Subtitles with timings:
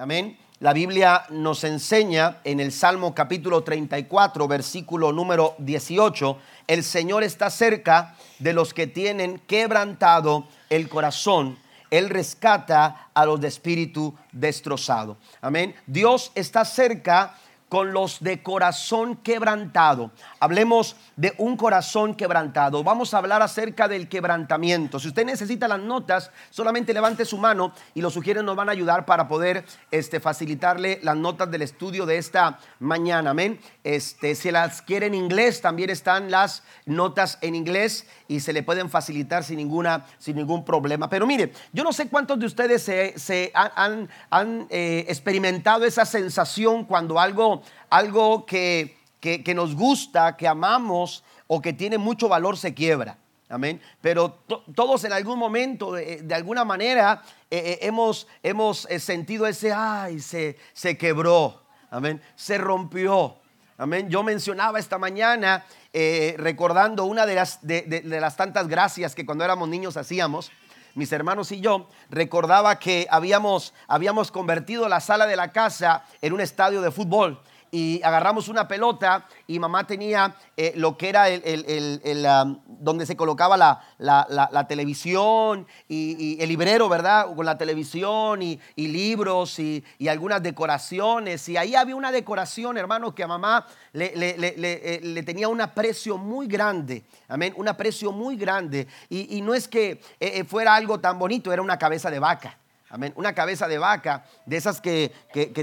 [0.00, 0.38] Amén.
[0.60, 6.38] La Biblia nos enseña en el Salmo capítulo 34, versículo número 18,
[6.68, 11.58] el Señor está cerca de los que tienen quebrantado el corazón.
[11.90, 15.18] Él rescata a los de espíritu destrozado.
[15.42, 15.74] Amén.
[15.86, 17.34] Dios está cerca
[17.70, 20.10] con los de corazón quebrantado.
[20.40, 22.82] Hablemos de un corazón quebrantado.
[22.82, 24.98] Vamos a hablar acerca del quebrantamiento.
[24.98, 28.72] Si usted necesita las notas, solamente levante su mano y los sugieres nos van a
[28.72, 33.30] ayudar para poder este, facilitarle las notas del estudio de esta mañana.
[33.30, 33.60] Amén.
[33.84, 38.62] Este, si las quiere en inglés, también están las notas en inglés y se le
[38.62, 41.10] pueden facilitar sin, ninguna, sin ningún problema.
[41.10, 44.08] Pero mire, yo no sé cuántos de ustedes se, han,
[44.70, 48.96] eh, experimentado esa sensación cuando algo algo, que,
[49.52, 53.18] nos gusta, que amamos o que tiene mucho valor se quiebra.
[53.48, 53.80] Amén.
[54.00, 54.38] Pero
[54.76, 60.56] todos en algún momento, de, alguna manera, eh, eh, hemos, hemos sentido ese, ay, se,
[60.72, 61.64] se quebró.
[61.90, 62.22] Amén.
[62.36, 63.39] Se rompió.
[63.80, 64.10] Amén.
[64.10, 65.64] Yo mencionaba esta mañana,
[66.36, 70.52] recordando una de las, de, las tantas gracias que cuando éramos niños hacíamos
[70.94, 76.34] mis hermanos y yo, recordaba que habíamos, habíamos convertido la sala de la casa en
[76.34, 81.28] un estadio de fútbol y agarramos una pelota y mamá tenía eh, lo que era
[81.28, 87.26] el, um, donde se colocaba la, televisión y, el librero, ¿verdad?
[87.34, 91.48] Con la televisión y, libros y, algunas decoraciones.
[91.48, 96.46] Y ahí había una decoración, hermano, que a mamá le, eh, tenía un aprecio muy
[96.46, 97.04] grande.
[97.28, 98.88] Amén, un aprecio muy grande.
[99.08, 102.59] Y, no es que eh, fuera algo tan bonito, era una cabeza de vaca.
[102.92, 103.12] Amén.
[103.14, 105.12] Una cabeza de vaca, de esas que,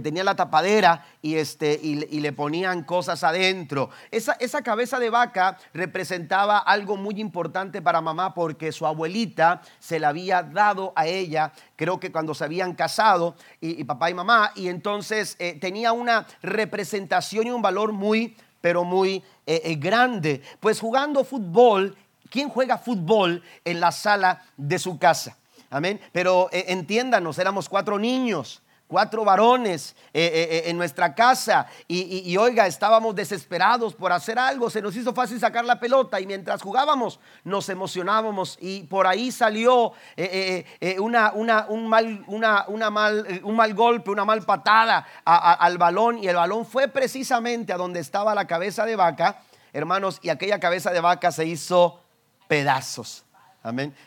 [0.02, 3.90] tenía la tapadera y, este, y, le ponían cosas adentro.
[4.12, 10.00] Esa, esa, cabeza de vaca representaba algo muy importante para mamá porque su abuelita se
[10.00, 14.54] la había dado a ella, creo que cuando se habían casado, y, papá y mamá,
[14.56, 20.42] y entonces eh, tenía una representación y un valor muy, pero muy eh, eh, grande.
[20.62, 21.98] Pues jugando fútbol,
[22.30, 25.38] ¿quién juega fútbol en la sala de su casa?
[25.70, 26.00] Amén.
[26.12, 32.68] Pero eh, entiéndanos, éramos cuatro niños cuatro varones eh, eh, en nuestra casa y, oiga,
[32.68, 37.20] estábamos desesperados por hacer algo, se nos hizo fácil sacar la pelota y mientras jugábamos
[37.44, 39.92] nos emocionábamos y por ahí salió
[41.00, 46.38] una, un, mal, una, mal, un mal golpe, una mal patada al balón y el
[46.38, 49.42] balón fue precisamente a donde estaba la cabeza de vaca,
[49.74, 52.00] hermanos, y aquella cabeza de vaca se hizo
[52.48, 53.27] pedazos.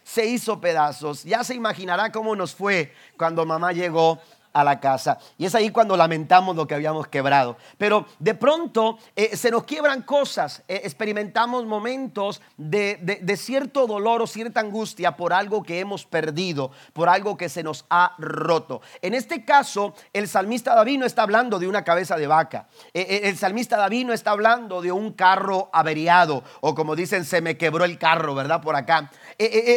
[0.02, 1.24] Se hizo pedazos.
[1.24, 4.20] Ya se imaginará cómo nos fue cuando mamá llegó
[4.52, 5.18] a la casa.
[5.38, 7.56] Y es ahí cuando lamentamos lo que habíamos quebrado.
[7.78, 14.26] Pero de pronto eh, se nos quiebran cosas, eh, experimentamos momentos de, cierto dolor o
[14.26, 18.82] cierta angustia por algo que hemos perdido, por algo que se nos ha roto.
[19.02, 22.68] En este caso, el salmista David no está hablando de una cabeza de vaca.
[22.92, 27.40] Eh, el salmista David no está hablando de un carro averiado o como dicen, se
[27.40, 28.60] me quebró el carro, ¿verdad?
[28.60, 29.10] Por acá.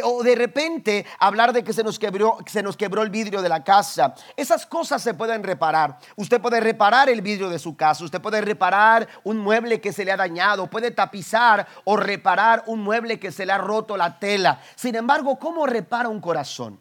[0.04, 3.50] o de repente hablar de que se nos quebró, se nos quebró el vidrio de
[3.50, 4.16] la casa.
[4.36, 5.98] Esas cosas se pueden reparar.
[6.16, 10.06] Usted puede reparar el vidrio de su casa, usted puede reparar un mueble que se
[10.06, 14.20] le ha dañado, puede tapizar o reparar un mueble que se le ha roto la
[14.20, 14.60] tela.
[14.76, 16.80] Sin embargo, ¿cómo repara un corazón?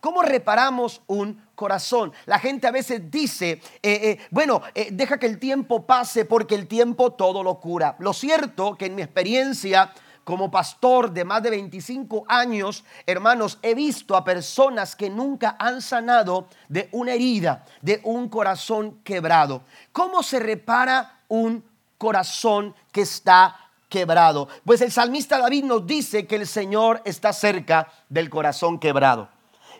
[0.00, 2.12] ¿Cómo reparamos un corazón?
[2.24, 6.54] La gente a veces dice, eh, eh, bueno, eh, deja que el tiempo pase porque
[6.54, 7.96] el tiempo todo lo cura.
[7.98, 9.92] Lo cierto que en mi experiencia
[10.24, 15.82] como pastor de más de 25 años, hermanos, he visto a personas que nunca han
[15.82, 19.62] sanado de una herida, de un corazón quebrado.
[19.92, 21.64] ¿Cómo se repara un
[21.98, 23.56] corazón que está
[23.88, 24.48] quebrado?
[24.64, 29.28] Pues el salmista David nos dice que el Señor está cerca del corazón quebrado.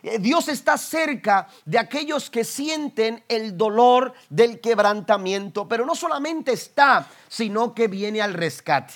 [0.03, 6.53] Eh, Dios está cerca de aquellos que sienten el dolor del quebrantamiento, pero no solamente
[6.53, 8.93] está, sino que viene al rescate.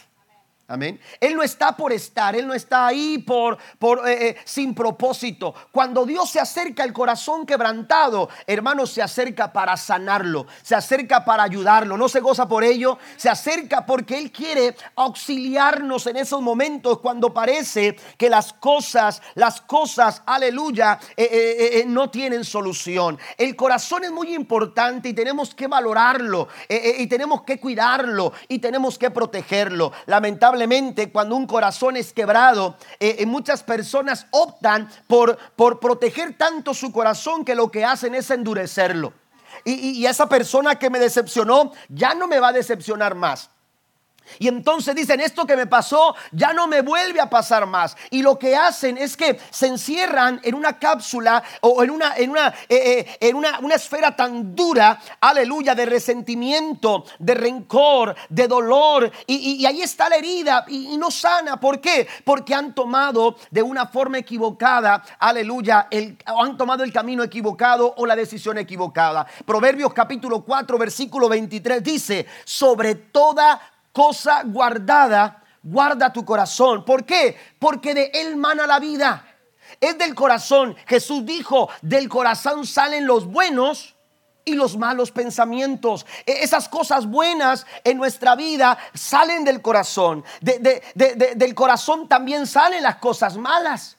[0.67, 0.99] Amén.
[1.19, 5.53] Él no está por estar, Él no está ahí por, por eh, eh, sin propósito.
[5.71, 11.43] Cuando Dios se acerca al corazón quebrantado, hermano, se acerca para sanarlo, se acerca para
[11.43, 11.97] ayudarlo.
[11.97, 17.31] No se goza por ello, se acerca porque Él quiere auxiliarnos en esos momentos cuando
[17.31, 23.19] parece que las cosas, las cosas, aleluya, eh, no tienen solución.
[23.37, 28.97] El corazón es muy importante y tenemos que valorarlo y tenemos que cuidarlo y tenemos
[28.97, 29.91] que protegerlo.
[30.07, 36.37] Lamentablemente lamentablemente cuando un corazón es quebrado, eh, eh, muchas personas optan por, por proteger
[36.37, 39.13] tanto su corazón que lo que hacen es endurecerlo.
[39.63, 43.49] Y, y esa persona que me decepcionó ya no me va a decepcionar más.
[44.39, 47.95] Y entonces dicen, esto que me pasó ya no me vuelve a pasar más.
[48.09, 52.29] Y lo que hacen es que se encierran en una cápsula o en una, en
[52.31, 58.47] una, eh, eh, en una, una esfera tan dura, aleluya, de resentimiento, de rencor, de
[58.47, 59.11] dolor.
[59.27, 61.59] Y, ahí está la herida y, no sana.
[61.59, 62.07] ¿Por qué?
[62.23, 68.05] Porque han tomado de una forma equivocada, aleluya, el, han tomado el camino equivocado o
[68.05, 69.25] la decisión equivocada.
[69.45, 73.59] Proverbios capítulo 4, versículo 23 dice, sobre toda
[73.95, 76.83] cosa guardada, guarda tu corazón.
[76.83, 77.37] ¿Por qué?
[77.57, 79.25] Porque de él mana la vida.
[79.79, 80.75] Es del corazón.
[80.85, 83.95] Jesús dijo, del corazón salen los buenos
[84.43, 86.05] y los malos pensamientos.
[86.25, 90.25] E, esas cosas buenas en nuestra vida salen del corazón.
[90.41, 93.95] del corazón también salen las cosas malas.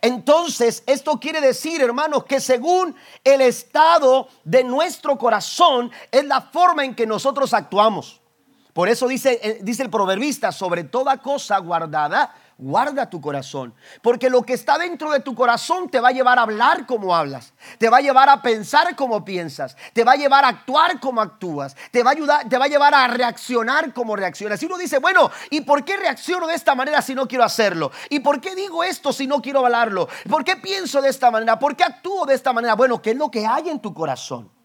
[0.00, 2.94] Entonces, esto quiere decir, hermanos, que según
[3.24, 8.20] el estado de nuestro corazón es la forma en que nosotros actuamos.
[8.72, 13.74] Por eso dice, eh, dice el proverbista, sobre toda cosa guardada, guarda tu corazón.
[14.02, 17.14] Porque lo que está dentro de tu corazón te va a llevar a hablar como
[17.16, 21.00] hablas, te va a llevar a pensar como piensas, te va a llevar a actuar
[21.00, 24.62] como actúas, te va a ayudar, te va a llevar a reaccionar como reaccionas.
[24.62, 27.90] Y uno dice, bueno, ¿y por qué reacciono de esta manera si no quiero hacerlo?
[28.08, 30.08] ¿Y por qué digo esto si no quiero hablarlo?
[30.28, 31.58] ¿Por qué pienso de esta manera?
[31.58, 32.74] ¿Por qué actúo de esta manera?
[32.74, 34.59] Bueno, ¿qué es lo que hay en tu corazón?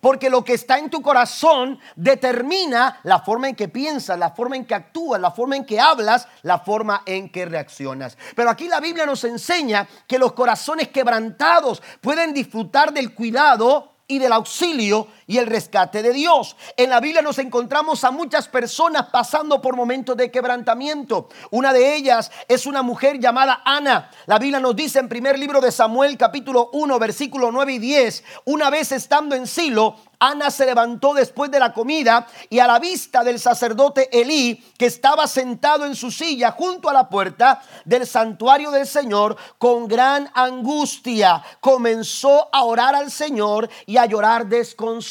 [0.00, 4.56] Porque lo que está en tu corazón determina la forma en que piensas, la forma
[4.56, 8.16] en que actúas, la forma en que hablas, la forma en que reaccionas.
[8.34, 14.18] Pero aquí la Biblia nos enseña que los corazones quebrantados pueden disfrutar del cuidado y
[14.18, 16.56] del auxilio y el rescate de Dios.
[16.76, 21.28] En la Biblia nos encontramos a muchas personas pasando por momentos de quebrantamiento.
[21.50, 24.10] Una de ellas es una mujer llamada Ana.
[24.26, 28.24] La Biblia nos dice en primer libro de Samuel capítulo 1 versículo 9 y 10,
[28.44, 32.78] una vez estando en Silo, Ana se levantó después de la comida y a la
[32.78, 38.06] vista del sacerdote Elí, que estaba sentado en su silla junto a la puerta del
[38.06, 44.46] santuario del Señor, con gran angustia comenzó a orar al Señor y a llorar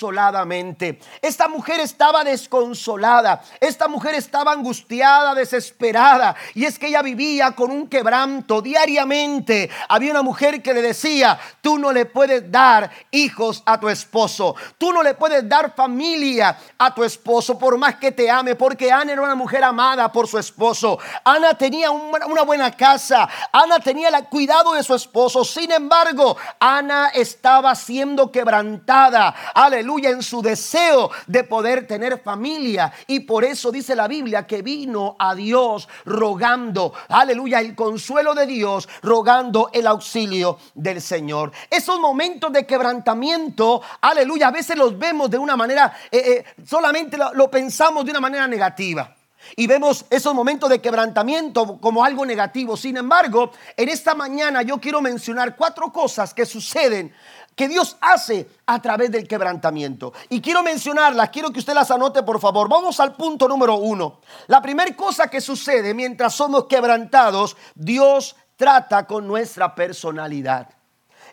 [0.03, 0.99] desconsoladamente.
[1.21, 7.71] Esta mujer estaba desconsolada, esta mujer estaba angustiada, desesperada, y es que ella vivía con
[7.71, 9.69] un quebranto diariamente.
[9.87, 14.55] Había una mujer que le decía, tú no le puedes dar hijos a tu esposo,
[14.77, 18.91] tú no le puedes dar familia a tu esposo por más que te ame, porque
[18.91, 20.99] Ana era una mujer amada por su esposo.
[21.23, 25.45] Ana tenía una buena casa, Ana tenía el cuidado de su esposo.
[25.45, 32.91] Sin embargo, Ana estaba siendo quebrantada, aleluya, en su deseo de poder tener familia.
[33.07, 38.45] Y por eso dice la Biblia que vino a Dios rogando, aleluya, el consuelo de
[38.45, 41.51] Dios, rogando el auxilio del Señor.
[41.69, 47.17] Esos momentos de quebrantamiento, aleluya, a veces los vemos de una manera, eh, eh, solamente
[47.17, 49.15] lo, pensamos de una manera negativa.
[49.57, 52.77] Y vemos esos momentos de quebrantamiento como algo negativo.
[52.77, 57.13] Sin embargo, en esta mañana yo quiero mencionar cuatro cosas que suceden
[57.55, 60.13] que Dios hace a través del quebrantamiento.
[60.29, 62.67] Y quiero mencionarlas, quiero que usted las anote por favor.
[62.69, 64.19] Vamos al punto número uno.
[64.47, 70.69] La primera cosa que sucede mientras somos quebrantados, Dios trata con nuestra personalidad.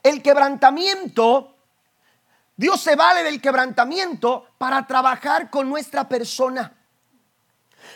[0.03, 1.57] El quebrantamiento
[2.61, 6.71] Dios se vale del quebrantamiento para trabajar con nuestra persona,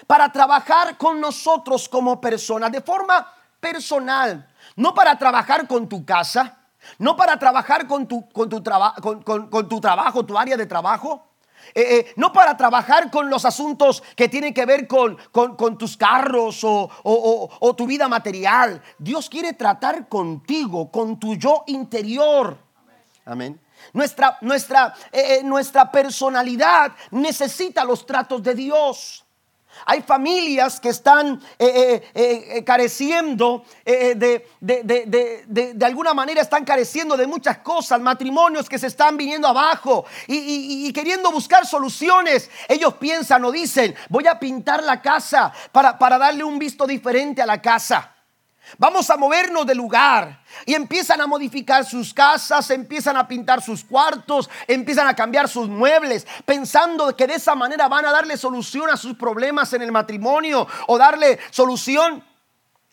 [0.06, 3.30] para trabajar con nosotros como personas, de forma
[3.60, 6.63] personal, no para trabajar con tu casa,
[6.98, 11.26] no para trabajar con tu, con tu, con, tu trabajo, tu área de trabajo.
[11.74, 15.96] Eh, eh, no para trabajar con los asuntos que tienen que ver con, con tus
[15.96, 18.82] carros o, o tu vida material.
[18.98, 22.58] Dios quiere tratar contigo, con tu yo interior.
[23.24, 23.58] Amén.
[23.92, 29.23] Nuestra, nuestra, eh, nuestra personalidad necesita los tratos de Dios.
[29.86, 38.00] Hay familias que están eh, careciendo de, de, alguna manera están careciendo de muchas cosas,
[38.00, 42.50] matrimonios que se están viniendo abajo y, y, queriendo buscar soluciones.
[42.68, 47.42] Ellos piensan o dicen, voy a pintar la casa para, para darle un visto diferente
[47.42, 48.13] a la casa.
[48.78, 50.42] Vamos a movernos de lugar.
[50.66, 55.68] Y empiezan a modificar sus casas, empiezan a pintar sus cuartos, empiezan a cambiar sus
[55.68, 59.92] muebles, pensando que de esa manera van a darle solución a sus problemas en el
[59.92, 62.24] matrimonio o darle solución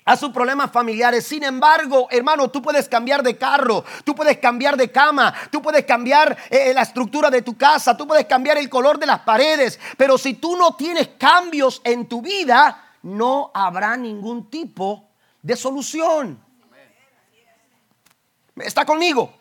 [0.05, 1.25] a sus problemas familiares.
[1.25, 5.85] Sin embargo, hermano, tú puedes cambiar de carro, tú puedes cambiar de cama, tú puedes
[5.85, 9.79] cambiar eh, la estructura de tu casa, tú puedes cambiar el color de las paredes,
[9.97, 15.10] pero si tú no tienes cambios en tu vida, no habrá ningún tipo de
[15.55, 16.43] solución.
[18.55, 19.33] ¿Está conmigo?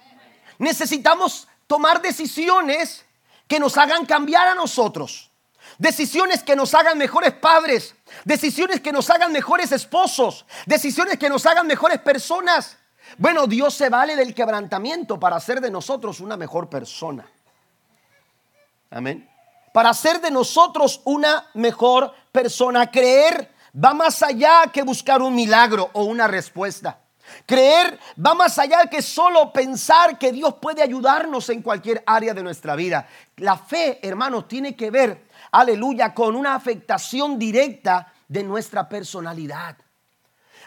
[0.59, 3.05] Necesitamos tomar decisiones
[3.47, 5.31] que nos hagan cambiar a nosotros.
[5.79, 11.47] Decisiones que nos hagan mejores padres, decisiones que nos hagan mejores esposos, decisiones que nos
[11.47, 12.77] hagan mejores personas.
[13.19, 17.29] Bueno, Dios se vale del quebrantamiento para hacer de nosotros una mejor persona.
[18.91, 19.29] Amén.
[19.73, 22.91] Para hacer de nosotros una mejor persona.
[22.91, 26.99] Creer va más allá que buscar un milagro o una respuesta.
[27.47, 32.43] Creer va más allá que solo pensar que Dios puede ayudarnos en cualquier área de
[32.43, 33.07] nuestra vida.
[33.37, 39.77] La fe, hermanos, tiene que ver, aleluya, con una afectación directa de nuestra personalidad.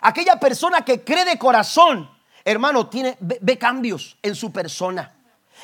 [0.02, 2.10] Aquella persona que cree de corazón,
[2.44, 5.14] hermano, tiene, ve, cambios en su persona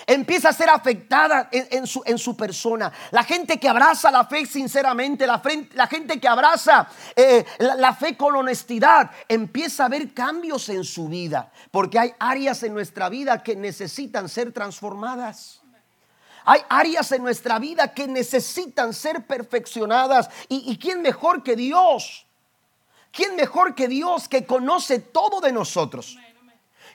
[0.05, 2.91] empieza a ser afectada en, su, en, su, persona.
[3.11, 5.39] La gente que abraza la fe sinceramente, la,
[5.87, 11.07] gente que abraza eh, la, la, fe con honestidad, empieza a ver cambios en su
[11.07, 15.61] vida, porque hay áreas en nuestra vida que necesitan ser transformadas.
[16.45, 20.29] Hay áreas en nuestra vida que necesitan ser perfeccionadas.
[20.47, 22.25] ¿Y, y quién mejor que Dios?
[23.11, 26.17] ¿Quién mejor que Dios que conoce todo de nosotros?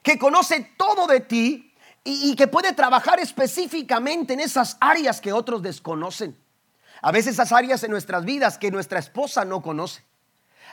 [0.02, 1.73] Que conoce todo de ti
[2.04, 6.36] y, que puede trabajar específicamente en esas áreas que otros desconocen.
[7.00, 10.02] A veces esas áreas en nuestras vidas que nuestra esposa no conoce.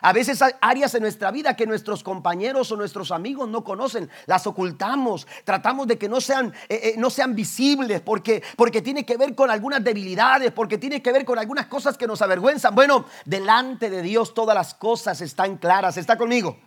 [0.01, 4.09] A veces hay áreas en nuestra vida que nuestros compañeros o nuestros amigos no conocen,
[4.25, 9.05] las ocultamos, tratamos de que no sean, eh, eh, no sean visibles porque, porque tiene
[9.05, 12.73] que ver con algunas debilidades, porque tiene que ver con algunas cosas que nos avergüenzan.
[12.73, 15.97] Bueno, delante de Dios todas las cosas están claras.
[15.97, 16.57] ¿Está conmigo?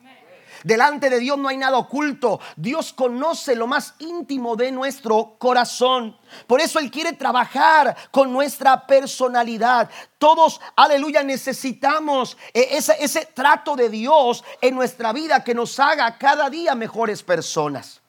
[0.65, 2.41] Delante de Dios no hay nada oculto.
[2.57, 6.17] Dios conoce lo más íntimo de nuestro corazón.
[6.47, 9.91] Por eso Él quiere trabajar con nuestra personalidad.
[10.19, 16.17] Todos, aleluya, necesitamos eh, ese, ese trato de Dios en nuestra vida que nos haga
[16.17, 18.01] cada día mejores personas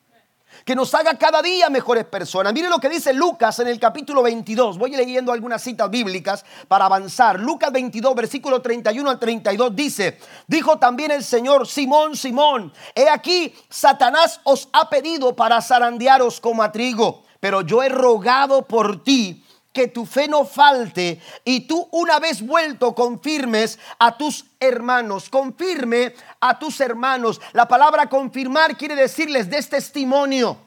[0.65, 2.51] que nos haga cada día mejores personas.
[2.51, 4.79] Mire lo que dice Lucas en el capítulo 22.
[4.79, 7.39] Voy leyendo algunas citas bíblicas para avanzar.
[7.39, 10.17] Lucas 22, versículo 31 al 32 dice,
[10.47, 16.63] dijo también el Señor, Simón, Simón, he aquí, Satanás os ha pedido para zarandearos como
[16.63, 19.44] a trigo, pero yo he rogado por ti
[19.75, 26.15] que tu fe no falte y tú una vez vuelto confirmes a tus hermanos, confirme
[26.39, 27.39] a tus hermanos.
[27.53, 30.64] La palabra confirmar quiere decirles des testimonio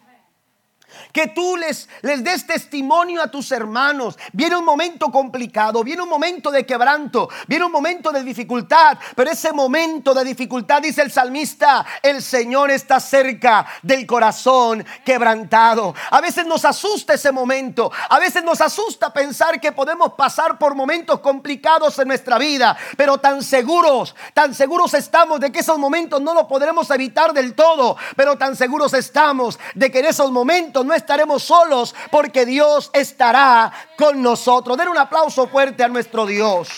[1.12, 4.18] que tú les, les des testimonio a tus hermanos.
[4.32, 9.30] Viene un momento complicado, viene un momento de quebranto, viene un momento de dificultad, pero
[9.30, 15.94] ese momento de dificultad, dice el salmista, el Señor está cerca del corazón quebrantado.
[16.10, 20.74] A veces nos asusta ese momento, a veces nos asusta pensar que podemos pasar por
[20.74, 26.20] momentos complicados en nuestra vida, pero tan seguros, tan seguros estamos de que esos momentos
[26.20, 30.77] no los podremos evitar del todo, pero tan seguros estamos de que en esos momentos
[30.84, 34.76] no estaremos solos porque Dios estará con nosotros.
[34.76, 36.68] Den un aplauso fuerte a nuestro Dios.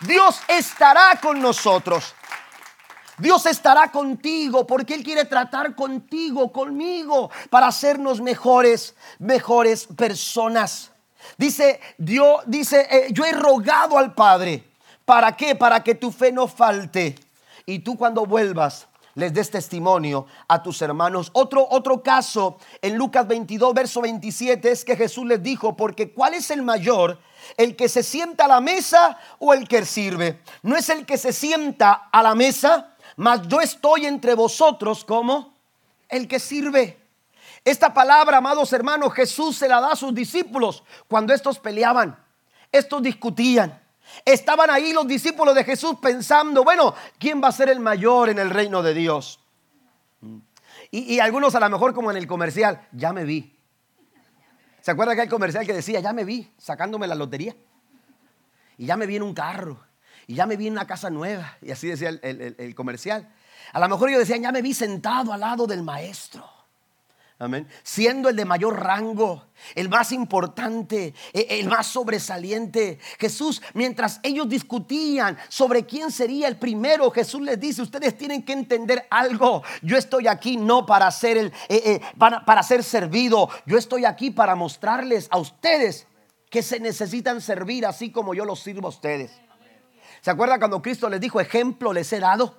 [0.00, 2.14] Dios estará con nosotros.
[3.18, 10.92] Dios estará contigo porque Él quiere tratar contigo, conmigo, para hacernos mejores, mejores personas.
[11.36, 14.64] Dice Dios, dice, eh, yo he rogado al Padre.
[15.04, 15.54] ¿Para qué?
[15.54, 17.16] Para que tu fe no falte.
[17.66, 18.87] Y tú cuando vuelvas
[19.18, 21.30] les des testimonio a tus hermanos.
[21.32, 26.34] Otro, otro caso en Lucas 22, verso 27 es que Jesús les dijo, porque ¿cuál
[26.34, 27.18] es el mayor?
[27.56, 30.40] ¿El que se sienta a la mesa o el que sirve?
[30.62, 35.52] No es el que se sienta a la mesa, mas yo estoy entre vosotros como
[36.08, 36.96] el que sirve.
[37.64, 42.16] Esta palabra, amados hermanos, Jesús se la da a sus discípulos cuando estos peleaban,
[42.70, 43.82] estos discutían.
[44.24, 48.38] Estaban ahí los discípulos de Jesús pensando, bueno, ¿quién va a ser el mayor en
[48.38, 49.40] el reino de Dios?
[50.90, 53.54] Y, algunos a lo mejor como en el comercial, ya me vi.
[54.80, 57.54] ¿Se acuerda que hay comercial que decía, ya me vi sacándome la lotería?
[58.78, 59.84] Y ya me vi en un carro.
[60.26, 61.58] Y ya me vi en una casa nueva.
[61.60, 63.28] Y así decía el, el comercial.
[63.72, 66.57] A lo mejor ellos decían, ya me vi sentado al lado del maestro.
[67.40, 67.68] Amén.
[67.84, 69.44] Siendo el de mayor rango,
[69.76, 72.98] el más importante, e, el más sobresaliente.
[73.16, 78.54] Jesús, mientras ellos discutían sobre quién sería el primero, Jesús les dice, ustedes tienen que
[78.54, 79.62] entender algo.
[79.82, 84.04] Yo estoy aquí no para ser, el, eh, eh, para, para ser servido, yo estoy
[84.04, 86.08] aquí para mostrarles a ustedes
[86.50, 89.30] que se necesitan servir así como yo los sirvo a ustedes.
[90.22, 92.58] ¿Se acuerda cuando Cristo les dijo, ejemplo les he dado?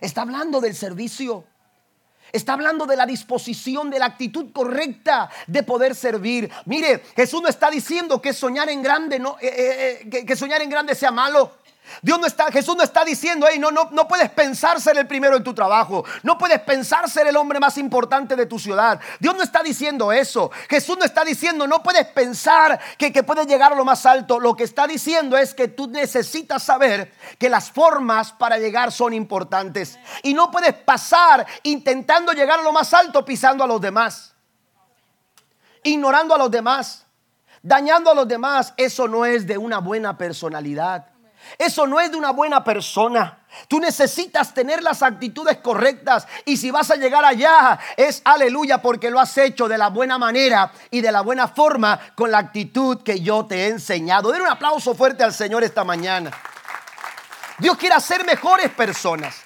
[0.00, 1.44] Está hablando del servicio.
[2.32, 6.50] Está hablando de la disposición, de la actitud correcta de poder servir.
[6.64, 10.62] Mire, Jesús no está diciendo que soñar en grande, no, eh, eh, eh, que, soñar
[10.62, 11.52] en grande sea malo.
[12.02, 15.36] Dios no está, Jesús no está diciendo, no, no, no puedes pensar ser el primero
[15.36, 19.00] en tu trabajo, no puedes pensar ser el hombre más importante de tu ciudad.
[19.18, 20.50] Dios no está diciendo eso.
[20.68, 24.40] Jesús no está diciendo, no puedes pensar que, que puedes llegar a lo más alto.
[24.40, 29.12] Lo que está diciendo es que tú necesitas saber que las formas para llegar son
[29.12, 29.98] importantes.
[30.22, 34.34] Y no puedes pasar intentando llegar a lo más alto pisando a los demás,
[35.82, 37.06] ignorando a los demás,
[37.62, 38.74] dañando a los demás.
[38.76, 41.15] Eso no es de una buena personalidad.
[41.58, 43.38] Eso no es de una buena persona.
[43.68, 49.10] Tú necesitas tener las actitudes correctas y si vas a llegar allá es aleluya porque
[49.10, 53.02] lo has hecho de la buena manera y de la buena forma con la actitud
[53.02, 54.30] que yo te he enseñado.
[54.32, 56.30] Den un aplauso fuerte al Señor esta mañana.
[57.58, 59.42] Dios quiere hacer mejores personas.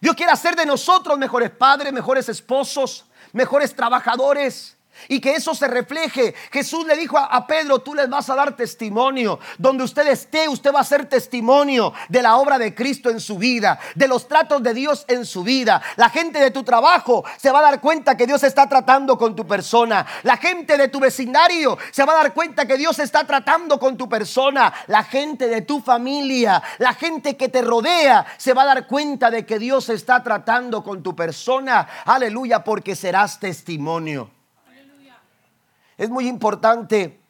[0.00, 4.75] Dios quiere hacer de nosotros mejores padres, mejores esposos, mejores trabajadores.
[5.08, 6.34] Y que eso se refleje.
[6.52, 9.38] Jesús le dijo a, Pedro, tú les vas a dar testimonio.
[9.58, 13.38] Donde usted esté, usted va a ser testimonio de la obra de Cristo en su
[13.38, 15.82] vida, de los tratos de Dios en su vida.
[15.96, 19.36] La gente de tu trabajo se va a dar cuenta que Dios está tratando con
[19.36, 20.06] tu persona.
[20.22, 23.96] La gente de tu vecindario se va a dar cuenta que Dios está tratando con
[23.96, 24.72] tu persona.
[24.86, 29.30] La gente de tu familia, la gente que te rodea, se va a dar cuenta
[29.30, 31.86] de que Dios está tratando con tu persona.
[32.04, 34.35] Aleluya, porque serás testimonio.
[35.98, 37.20] Es muy importante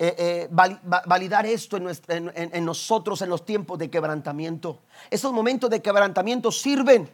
[0.00, 4.80] eh, eh, validar esto en, nosotros en los tiempos de quebrantamiento.
[5.10, 7.10] Esos momentos de quebrantamiento sirven,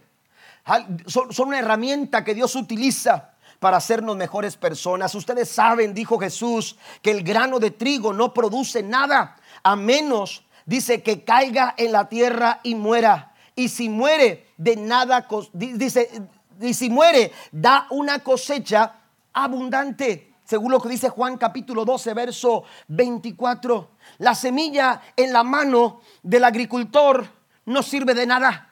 [1.07, 5.15] son, son una herramienta que Dios utiliza para hacernos mejores personas.
[5.15, 11.03] Ustedes saben, dijo Jesús, que el grano de trigo no produce nada a menos, dice,
[11.03, 13.33] que caiga en la tierra y muera.
[13.57, 16.11] Y si muere, de nada, dice,
[16.61, 18.97] y si muere, da una cosecha
[19.33, 23.91] abundante según lo que dice Juan capítulo 12, verso 24.
[24.19, 27.27] La semilla en la mano del agricultor
[27.67, 28.71] no sirve de nada.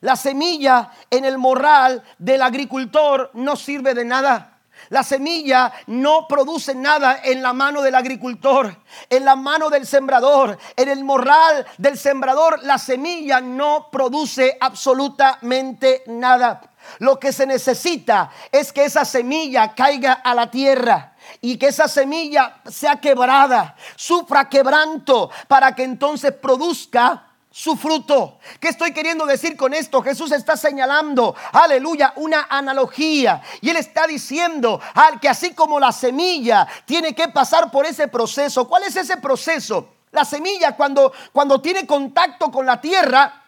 [0.00, 4.58] La semilla en el morral del agricultor no sirve de nada.
[4.90, 8.76] La semilla no produce nada en la mano del agricultor,
[9.10, 12.62] en la mano del sembrador, en el morral del sembrador.
[12.62, 16.60] La semilla no produce absolutamente nada.
[16.98, 21.88] Lo que se necesita es que esa semilla caiga a la tierra y que esa
[21.88, 28.38] semilla sea quebrada, sufra quebranto para que entonces produzca su fruto.
[28.60, 30.02] ¿Qué estoy queriendo decir con esto?
[30.02, 33.42] Jesús está señalando, aleluya, una analogía.
[33.60, 34.80] Y él está diciendo
[35.20, 38.68] que así como la semilla tiene que pasar por ese proceso.
[38.68, 39.88] ¿Cuál es ese proceso?
[40.12, 43.42] La semilla cuando, cuando tiene contacto con la tierra,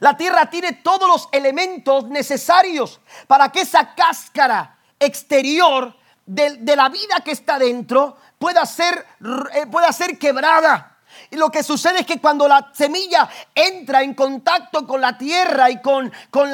[0.00, 5.94] la tierra tiene todos los elementos necesarios para que esa cáscara exterior
[6.26, 9.06] de, la vida que está dentro pueda ser,
[9.54, 10.92] eh, pueda ser quebrada.
[11.30, 15.70] Y lo que sucede es que cuando la semilla entra en contacto con la tierra
[15.70, 16.50] y con, con,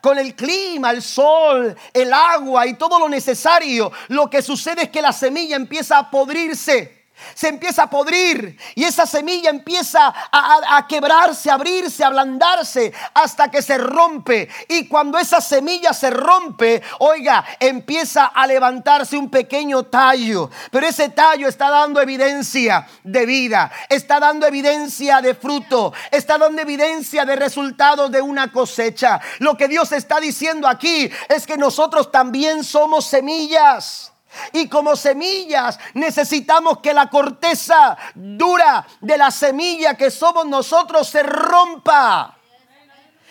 [0.00, 4.90] con, el clima, el sol, el agua y todo lo necesario, lo que sucede es
[4.90, 7.03] que la semilla empieza a podrirse
[7.34, 13.50] se empieza a podrir y esa semilla empieza a, quebrarse, a abrirse, a ablandarse hasta
[13.50, 14.48] que se rompe.
[14.68, 20.50] Y cuando esa semilla se rompe, oiga, empieza a levantarse un pequeño tallo.
[20.70, 26.60] Pero ese tallo está dando evidencia de vida, está dando evidencia de fruto, está dando
[26.62, 29.20] evidencia de resultados de una cosecha.
[29.38, 34.13] Lo que Dios está diciendo aquí es que nosotros también somos semillas.
[34.52, 41.22] Y como semillas necesitamos que la corteza dura de la semilla que somos nosotros se
[41.22, 42.36] rompa.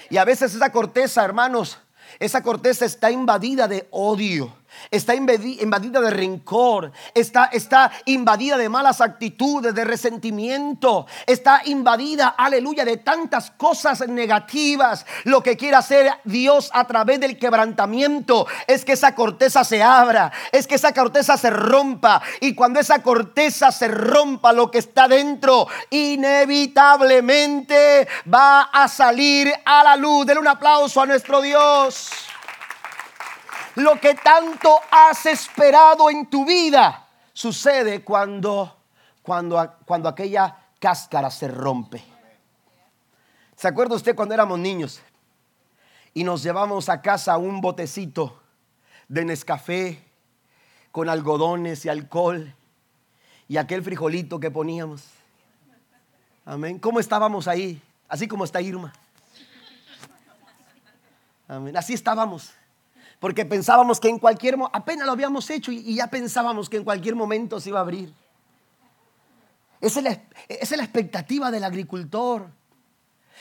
[0.10, 1.78] Y a veces esa corteza, hermanos,
[2.20, 9.02] esa corteza está invadida de odio está invadida de rencor, está, está invadida de malas
[9.02, 15.06] actitudes, de resentimiento, está invadida, aleluya, de tantas cosas negativas.
[15.24, 20.32] Lo que quiere hacer Dios a través del quebrantamiento es que esa corteza se abra,
[20.52, 22.22] es que esa corteza se rompa.
[22.42, 29.84] Y cuando esa corteza se rompa, lo que está dentro inevitablemente va a salir a
[29.84, 30.26] la luz.
[30.26, 32.10] Denle un aplauso a nuestro Dios
[33.76, 38.78] lo que tanto has esperado en tu vida sucede cuando,
[39.22, 42.04] cuando, cuando aquella cáscara se rompe.
[43.56, 45.02] ¿Se acuerda usted cuando éramos niños
[46.14, 48.42] y nos llevamos a casa un botecito
[49.08, 50.04] de Nescafé
[50.92, 52.54] con algodones y alcohol
[53.48, 55.06] y aquel frijolito que poníamos?
[56.46, 56.78] Amén.
[56.78, 57.82] ¿Cómo estábamos ahí?
[58.08, 58.94] Así como está Irma.
[61.48, 61.76] Amén.
[61.78, 62.54] Así estábamos
[63.24, 66.84] porque pensábamos que en cualquier momento, apenas lo habíamos hecho y, ya pensábamos que en
[66.84, 68.14] cualquier momento se iba a abrir.
[69.80, 70.12] Esa es, la,
[70.50, 72.50] esa es la expectativa del agricultor.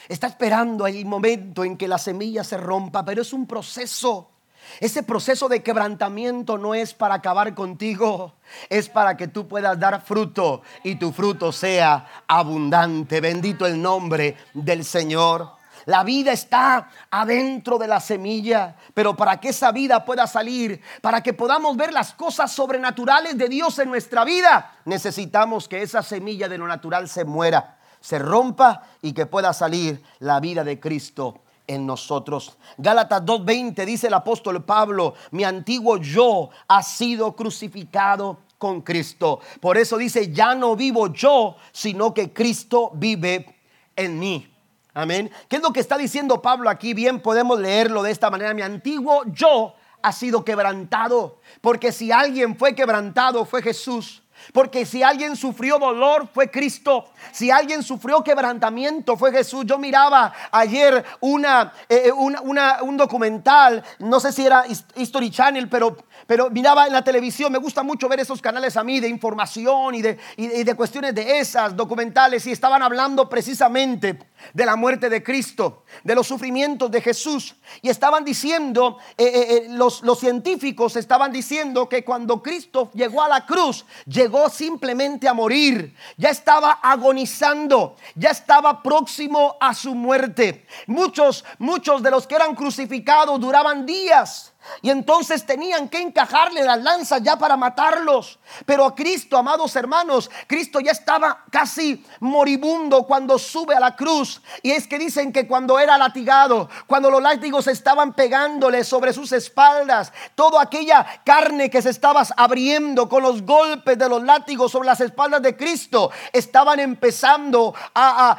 [0.08, 4.30] Está esperando el momento en que la semilla se rompa, pero es un proceso.
[4.78, 8.34] Ese proceso de quebrantamiento no es para acabar contigo,
[8.68, 13.20] es para que tú puedas dar fruto y tu fruto sea abundante.
[13.20, 15.60] Bendito el nombre del Señor.
[15.86, 21.22] La vida está adentro de la semilla, pero para que esa vida pueda salir, para
[21.22, 26.48] que podamos ver las cosas sobrenaturales de Dios en nuestra vida, necesitamos que esa semilla
[26.48, 31.40] de lo natural se muera, se rompa y que pueda salir la vida de Cristo
[31.66, 32.56] en nosotros.
[32.76, 39.40] Gálatas 2.20 dice el apóstol Pablo, mi antiguo yo ha sido crucificado con Cristo.
[39.60, 43.56] Por eso dice, ya no vivo yo, sino que Cristo vive
[43.96, 44.51] en mí.
[44.94, 45.30] Amén.
[45.48, 46.92] ¿Qué es lo que está diciendo Pablo aquí?
[46.92, 48.52] Bien, podemos leerlo de esta manera.
[48.52, 51.38] Mi antiguo yo ha sido quebrantado.
[51.60, 54.22] Porque si alguien fue quebrantado, fue Jesús.
[54.52, 57.06] Porque si alguien sufrió dolor fue Cristo.
[57.30, 59.64] Si alguien sufrió quebrantamiento fue Jesús.
[59.64, 64.64] Yo miraba ayer una, eh, eh, un documental, no sé si era
[64.96, 67.52] History Channel, pero, pero miraba en la televisión.
[67.52, 71.14] Me gusta mucho ver esos canales a mí de información y de, y de cuestiones
[71.14, 72.46] de esas documentales.
[72.46, 74.18] Y estaban hablando precisamente
[74.52, 77.56] de la muerte de Cristo, de los sufrimientos de Jesús.
[77.80, 83.46] Y estaban diciendo, eh, los, los científicos estaban diciendo que cuando Cristo llegó a la
[83.46, 90.66] cruz, llegó simplemente a morir, ya estaba agonizando, ya estaba próximo a su muerte.
[90.86, 96.82] Muchos, muchos de los que eran crucificados duraban días y entonces tenían que encajarle las
[96.82, 98.38] lanzas ya para matarlos.
[98.66, 104.40] Pero a Cristo, amados hermanos, Cristo ya estaba casi moribundo cuando sube a la cruz.
[104.62, 109.32] Y es que dicen que cuando era latigado, cuando los látigos estaban pegándole sobre sus
[109.32, 114.86] espaldas, toda aquella carne que se estaba abriendo con los golpes de los látigos sobre
[114.86, 118.30] las espaldas de Cristo, estaban empezando a,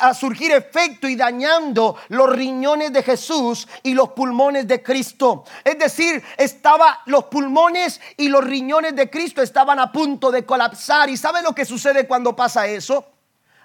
[0.00, 5.44] a surgir efecto y dañando los riñones de Jesús y los pulmones de Cristo.
[5.64, 11.08] Es decir, estaba los pulmones y los riñones de Cristo estaban a punto de colapsar.
[11.10, 13.06] ¿Y sabe lo que sucede cuando pasa eso?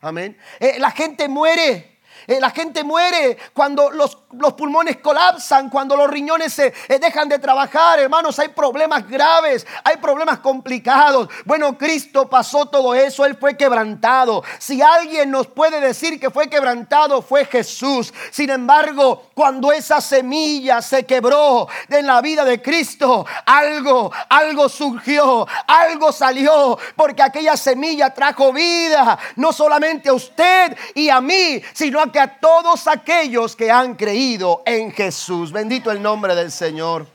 [0.01, 0.37] Amén.
[0.59, 1.94] Eh, la gente muere
[2.27, 4.17] eh, la gente muere cuando los,
[4.55, 8.39] pulmones colapsan, cuando los riñones se eh, dejan de trabajar, hermanos.
[8.39, 11.29] Hay problemas graves, hay problemas complicados.
[11.45, 14.43] Bueno, Cristo pasó todo eso, Él fue quebrantado.
[14.59, 18.13] Si alguien nos puede decir que fue quebrantado, fue Jesús.
[18.31, 25.47] Sin embargo, cuando esa semilla se quebró en la vida de Cristo, algo, algo surgió,
[25.67, 32.01] algo salió, porque aquella semilla trajo vida, no solamente a usted y a mí, sino
[32.01, 35.51] a a todos aquellos que han creído en Jesús.
[35.51, 37.07] Bendito el nombre del Señor.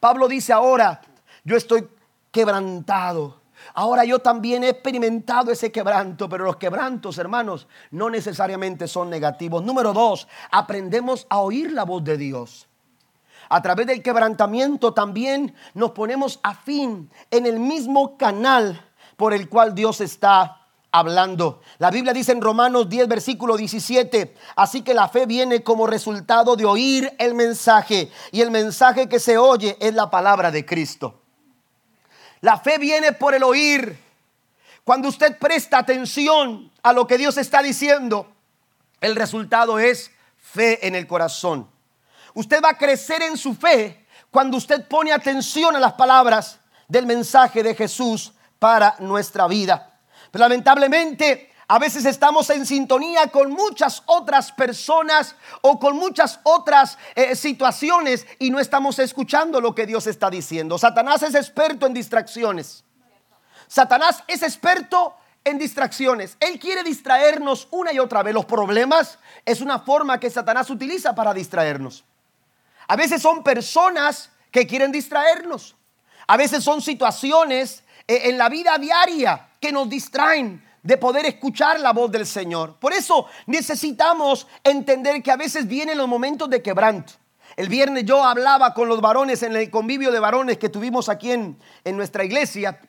[0.00, 1.00] Pablo dice ahora,
[1.44, 1.88] yo estoy
[2.30, 3.40] quebrantado.
[3.74, 9.62] Ahora yo también he experimentado ese quebranto, pero los quebrantos, hermanos, no necesariamente son negativos.
[9.62, 12.68] Número dos, aprendemos a oír la voz de Dios.
[13.48, 18.82] A través del quebrantamiento también nos ponemos afín en el mismo canal
[19.16, 20.55] por el cual Dios está
[20.92, 21.60] hablando.
[21.78, 26.56] La Biblia dice en Romanos 10, versículo 17, así que la fe viene como resultado
[26.56, 31.22] de oír el mensaje y el mensaje que se oye es la palabra de Cristo.
[32.40, 33.98] La fe viene por el oír.
[34.84, 38.32] Cuando usted presta atención a lo que Dios está diciendo,
[39.00, 41.68] el resultado es fe en el corazón.
[42.34, 47.06] Usted va a crecer en su fe cuando usted pone atención a las palabras del
[47.06, 49.95] mensaje de Jesús para nuestra vida
[50.32, 57.34] lamentablemente, a veces estamos en sintonía con muchas otras personas o con muchas otras eh,
[57.34, 60.78] situaciones y no estamos escuchando lo que Dios está diciendo.
[60.78, 62.84] Satanás es experto en distracciones.
[63.66, 66.36] Satanás es experto en distracciones.
[66.38, 68.32] Él quiere distraernos una y otra vez.
[68.32, 72.04] Los problemas es una forma que Satanás utiliza para distraernos.
[72.86, 75.74] A veces son personas que quieren distraernos.
[76.28, 81.92] A veces son situaciones en la vida diaria que nos distraen de poder escuchar la
[81.92, 82.76] voz del Señor.
[82.78, 87.14] Por eso necesitamos entender que a veces vienen los momentos de quebranto.
[87.56, 91.32] El viernes yo hablaba con los varones en el convivio de varones que tuvimos aquí
[91.32, 92.80] en, nuestra iglesia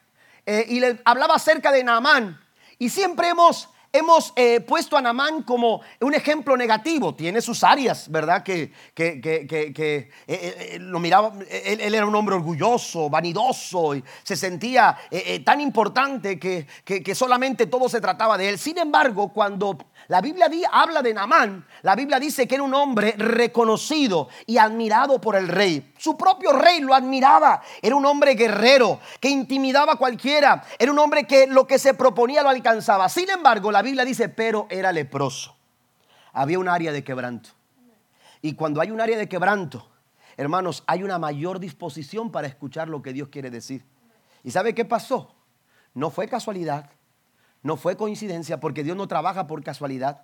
[0.46, 2.40] eh, y les hablaba acerca de Naamán.
[2.78, 7.16] Y siempre hemos hemos eh, puesto a Namán como un ejemplo negativo.
[7.16, 8.44] Tiene sus áreas, ¿verdad?
[8.44, 14.36] Que, que, que, eh, eh, lo miraba, él, era un hombre orgulloso, vanidoso, y se
[14.36, 14.98] sentía
[15.44, 16.68] tan importante que,
[17.16, 18.60] solamente todo se trataba de él.
[18.60, 23.16] Sin embargo, cuando la Biblia habla de Namán, la Biblia dice que era un hombre
[23.18, 25.94] reconocido y admirado por el rey.
[25.98, 27.62] Su propio rey lo admiraba.
[27.82, 30.64] Era un hombre guerrero que intimidaba a cualquiera.
[30.80, 33.10] Era un hombre que lo que se proponía lo alcanzaba.
[33.10, 35.56] Sin embargo, la Biblia dice, pero era leproso.
[36.34, 37.50] Había un área de quebranto.
[38.42, 39.90] Y cuando hay un área de quebranto,
[40.38, 43.84] hermanos, hay una mayor disposición para escuchar lo que Dios quiere decir.
[44.44, 45.36] ¿Y sabe qué pasó?
[45.94, 46.92] No fue casualidad,
[47.64, 50.22] no fue coincidencia, porque Dios no trabaja por casualidad.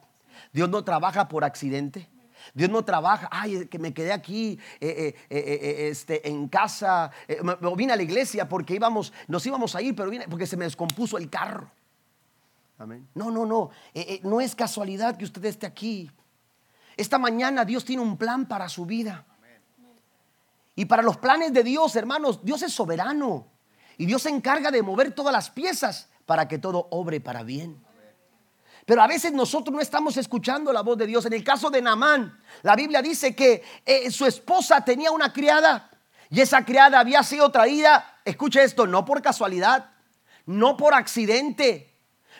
[0.51, 2.07] Dios no trabaja por accidente.
[2.53, 7.55] Dios no trabaja, ay, que me quedé aquí eh, eh, eh, este, en casa, me,
[7.75, 10.65] vine a la iglesia porque íbamos, nos íbamos a ir, pero vine porque se me
[10.65, 11.69] descompuso el carro.
[12.77, 13.07] Amén.
[13.13, 13.69] No, no, no,
[14.23, 16.11] no es casualidad que usted esté aquí.
[16.97, 19.25] Esta mañana Dios tiene un plan para su vida.
[20.75, 23.47] Y para los planes de Dios, hermanos, Dios es soberano.
[23.97, 27.83] Y Dios se encarga de mover todas las piezas para que todo obre para bien.
[28.85, 31.25] Pero a veces nosotros no estamos escuchando la voz de Dios.
[31.25, 35.89] En el caso de Naamán, la Biblia dice que eh, su esposa tenía una criada
[36.29, 39.91] y esa criada había sido traída, escuche esto, no por casualidad,
[40.45, 41.92] no por accidente,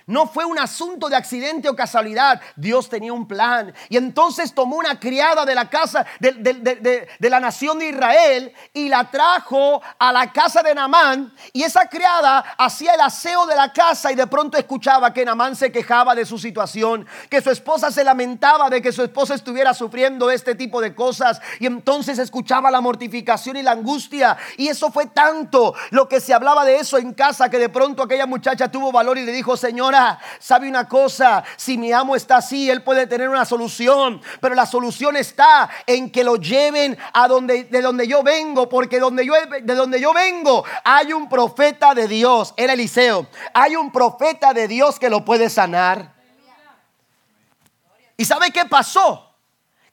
[0.06, 2.42] no fue un asunto de accidente o casualidad.
[2.56, 3.74] Dios tenía un plan.
[3.90, 9.10] Y entonces tomó una criada de la casa de, la nación de Israel y la
[9.10, 11.34] trajo a la casa de Namán.
[11.54, 15.56] Y esa criada hacía el aseo de la casa y de pronto escuchaba que Namán
[15.56, 19.74] se quejaba de su situación, que su esposa se lamentaba de que su esposa estuviera
[19.74, 21.42] sufriendo este tipo de cosas.
[21.60, 24.38] Y entonces escuchaba la mortificación y la angustia.
[24.58, 28.04] Y eso fue tanto lo que se hablaba de eso en casa que de pronto
[28.04, 29.93] aquella muchacha tuvo valor y le dijo, Señor,
[30.40, 34.66] sabe una cosa, si mi amo está así, él puede tener una solución, pero la
[34.66, 39.34] solución está en que lo lleven a donde de donde yo vengo, porque donde yo
[39.62, 43.28] de donde yo vengo hay un profeta de Dios, era Eliseo.
[43.54, 46.14] Hay un profeta de Dios que lo puede sanar.
[48.18, 49.32] ¿Y sabe qué pasó?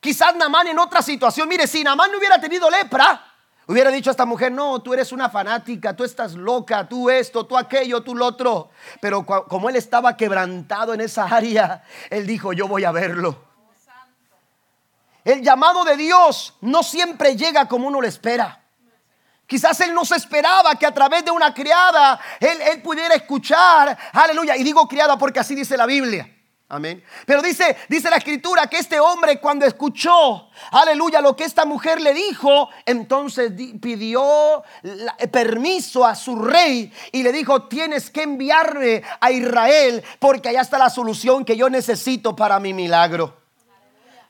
[0.00, 3.29] Quizás Namán en otra situación, mire, si Namán no hubiera tenido lepra,
[3.66, 7.46] Hubiera dicho a esta mujer, no, tú eres una fanática, tú estás loca, tú esto,
[7.46, 8.70] tú aquello, tú lo otro.
[9.00, 13.50] Pero como él estaba quebrantado en esa área, él dijo, yo voy a verlo.
[15.24, 18.60] El llamado de Dios no siempre llega como uno lo espera.
[19.46, 23.96] Quizás él no se esperaba que a través de una criada él, él pudiera escuchar,
[24.12, 24.56] aleluya.
[24.56, 26.39] Y digo criada porque así dice la Biblia.
[26.72, 27.02] Amén.
[27.26, 32.00] Pero dice, dice la escritura que este hombre cuando escuchó, aleluya, lo que esta mujer
[32.00, 34.62] le dijo, entonces pidió
[35.32, 40.78] permiso a su rey y le dijo, tienes que enviarme a Israel porque allá está
[40.78, 43.39] la solución que yo necesito para mi milagro.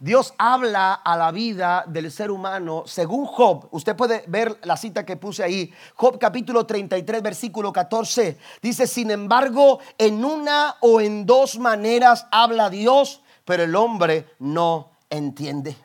[0.01, 3.69] Dios habla a la vida del ser humano según Job.
[3.71, 5.71] Usted puede ver la cita que puse ahí.
[5.95, 8.39] Job capítulo 33, versículo 14.
[8.63, 14.91] Dice, sin embargo, en una o en dos maneras habla Dios, pero el hombre no
[15.11, 15.77] entiende.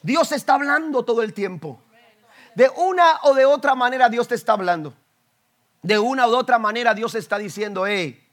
[0.00, 1.80] Dios está hablando todo el tiempo.
[2.54, 4.94] De una o de otra manera Dios te está hablando.
[5.82, 8.24] De una o de otra manera Dios está diciendo, hey,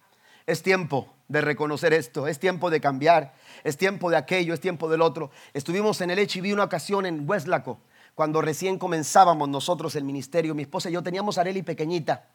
[0.45, 4.89] es tiempo de reconocer esto, es tiempo de cambiar, es tiempo de aquello, es tiempo
[4.89, 5.29] del otro.
[5.53, 7.79] Estuvimos en el HIV una ocasión en Hueslaco,
[8.15, 10.55] cuando recién comenzábamos nosotros el ministerio.
[10.55, 12.29] Mi esposa y yo teníamos a Areli pequeñita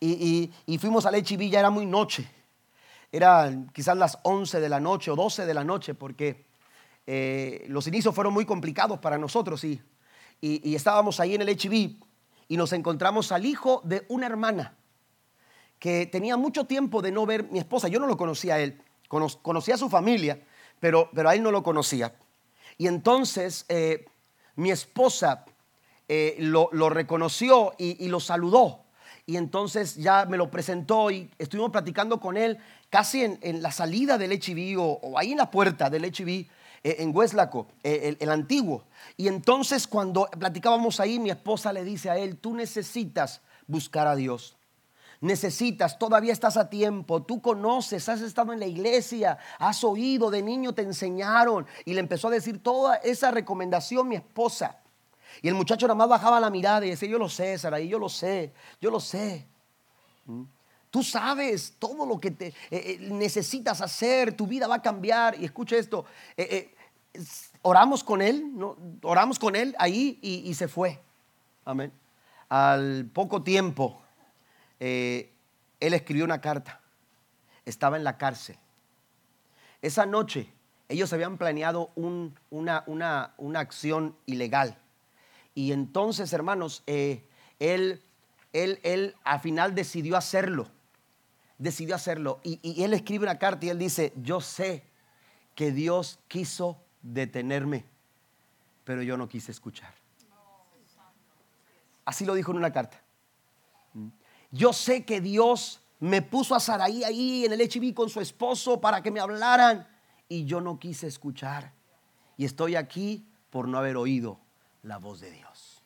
[0.00, 2.28] y, fuimos al HIV, ya era muy noche.
[3.12, 6.46] Era quizás las 11 de la noche o 12 de la noche porque
[7.06, 9.82] eh, los inicios fueron muy complicados para nosotros y,
[10.40, 11.96] y estábamos ahí en el HIV
[12.48, 14.76] y nos encontramos al hijo de una hermana
[15.80, 17.88] que tenía mucho tiempo de no ver mi esposa.
[17.88, 20.38] Yo no lo conocía a él, conocía a su familia,
[20.78, 22.14] pero, pero a él no lo conocía.
[22.76, 24.04] Y entonces eh,
[24.56, 25.46] mi esposa
[26.06, 28.84] eh, lo, reconoció y, lo saludó.
[29.24, 32.58] Y entonces ya me lo presentó y estuvimos platicando con él
[32.90, 36.46] casi en, la salida del HIV o, ahí en la puerta del HIV
[36.82, 38.84] eh, en Hueslaco, el, el, antiguo.
[39.16, 44.16] Y entonces cuando platicábamos ahí, mi esposa le dice a él, tú necesitas buscar a
[44.16, 44.56] Dios
[45.20, 50.42] necesitas, todavía estás a tiempo, tú conoces, has estado en la iglesia, has oído, de
[50.42, 51.66] niño te enseñaron.
[51.84, 54.78] Y le empezó a decir toda esa recomendación mi esposa.
[55.42, 57.98] Y el muchacho nada más bajaba la mirada y decía, yo lo sé, Saraí, yo
[57.98, 59.46] lo sé, yo lo sé.
[60.26, 60.42] ¿Mm?
[60.90, 65.40] Tú sabes todo lo que te, eh, eh, necesitas hacer, tu vida va a cambiar.
[65.40, 66.04] Y escucha esto,
[66.36, 66.74] eh,
[67.62, 68.76] oramos con él, ¿no?
[69.02, 71.00] oramos con él ahí y, y se fue.
[71.64, 71.92] Amén.
[72.48, 73.99] Al poco tiempo,
[74.80, 75.32] eh,
[75.78, 76.80] él escribió una carta.
[77.64, 78.56] Estaba en la cárcel.
[79.82, 80.52] Esa noche
[80.90, 84.76] ellos habían planeado una, una, acción ilegal.
[85.54, 87.24] Y entonces, hermanos, eh,
[87.60, 88.02] él,
[88.52, 90.68] él, él al final decidió hacerlo.
[91.58, 92.40] Decidió hacerlo.
[92.42, 94.82] Y, y él escribe una carta y él dice, yo sé
[95.54, 97.84] que Dios quiso detenerme,
[98.82, 99.94] pero yo no quise escuchar.
[102.04, 103.00] Así lo dijo en una carta.
[104.50, 108.80] Yo sé que Dios me puso a Saraí ahí en el HIV con su esposo
[108.80, 109.86] para que me hablaran
[110.28, 111.72] y yo no quise escuchar.
[112.36, 114.38] Y estoy aquí por no haber oído
[114.82, 115.82] la voz de Dios.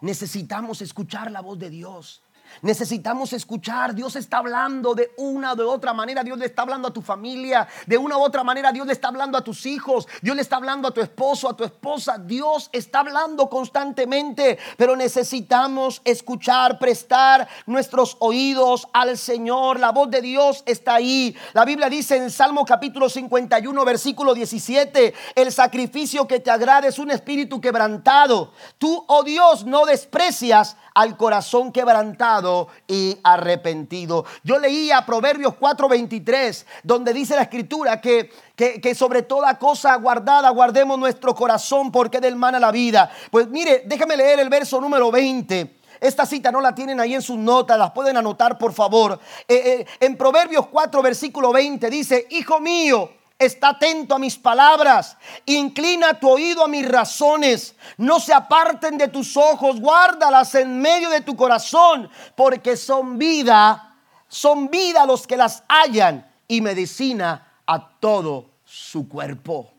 [0.00, 2.22] Necesitamos escuchar la voz de Dios.
[2.60, 6.88] Necesitamos escuchar, Dios está hablando de una o de otra manera, Dios le está hablando
[6.88, 10.06] a tu familia, de una u otra manera Dios le está hablando a tus hijos,
[10.20, 14.94] Dios le está hablando a tu esposo, a tu esposa, Dios está hablando constantemente, pero
[14.94, 21.36] necesitamos escuchar, prestar nuestros oídos al Señor, la voz de Dios está ahí.
[21.54, 26.98] La Biblia dice en Salmo capítulo 51, versículo 17, el sacrificio que te agrade es
[26.98, 28.52] un espíritu quebrantado.
[28.78, 34.24] Tú, oh Dios, no desprecias al corazón quebrantado y arrepentido.
[34.42, 40.98] Yo leía Proverbios 4:23, donde dice la escritura que, que, sobre toda cosa guardada guardemos
[40.98, 43.10] nuestro corazón porque del mana la vida.
[43.30, 45.78] Pues mire, déjame leer el verso número 20.
[46.00, 49.20] Esta cita no la tienen ahí en sus notas, las pueden anotar por favor.
[49.46, 53.08] Eh, eh, en Proverbios 4, versículo 20 dice, Hijo mío,
[53.44, 59.08] está atento a mis palabras, inclina tu oído a mis razones, no se aparten de
[59.08, 63.96] tus ojos, guárdalas en medio de tu corazón, porque son vida,
[64.28, 69.70] son vida los que las hallan y medicina a todo su cuerpo.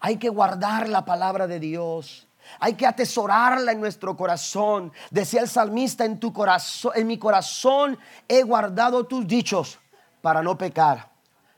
[0.00, 2.26] Hay que guardar la palabra de Dios.
[2.58, 4.92] Hay que atesorarla en nuestro corazón.
[5.10, 9.78] Decía el salmista, en tu corazón, en mi corazón he guardado tus dichos
[10.22, 11.09] para no pecar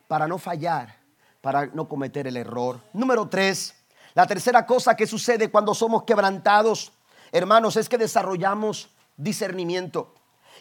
[0.09, 0.97] para no fallar,
[1.41, 2.81] para no cometer el error.
[2.93, 3.75] Número tres,
[4.15, 6.93] la tercera cosa que sucede cuando somos quebrantados,
[7.31, 10.15] hermanos, es que desarrollamos discernimiento.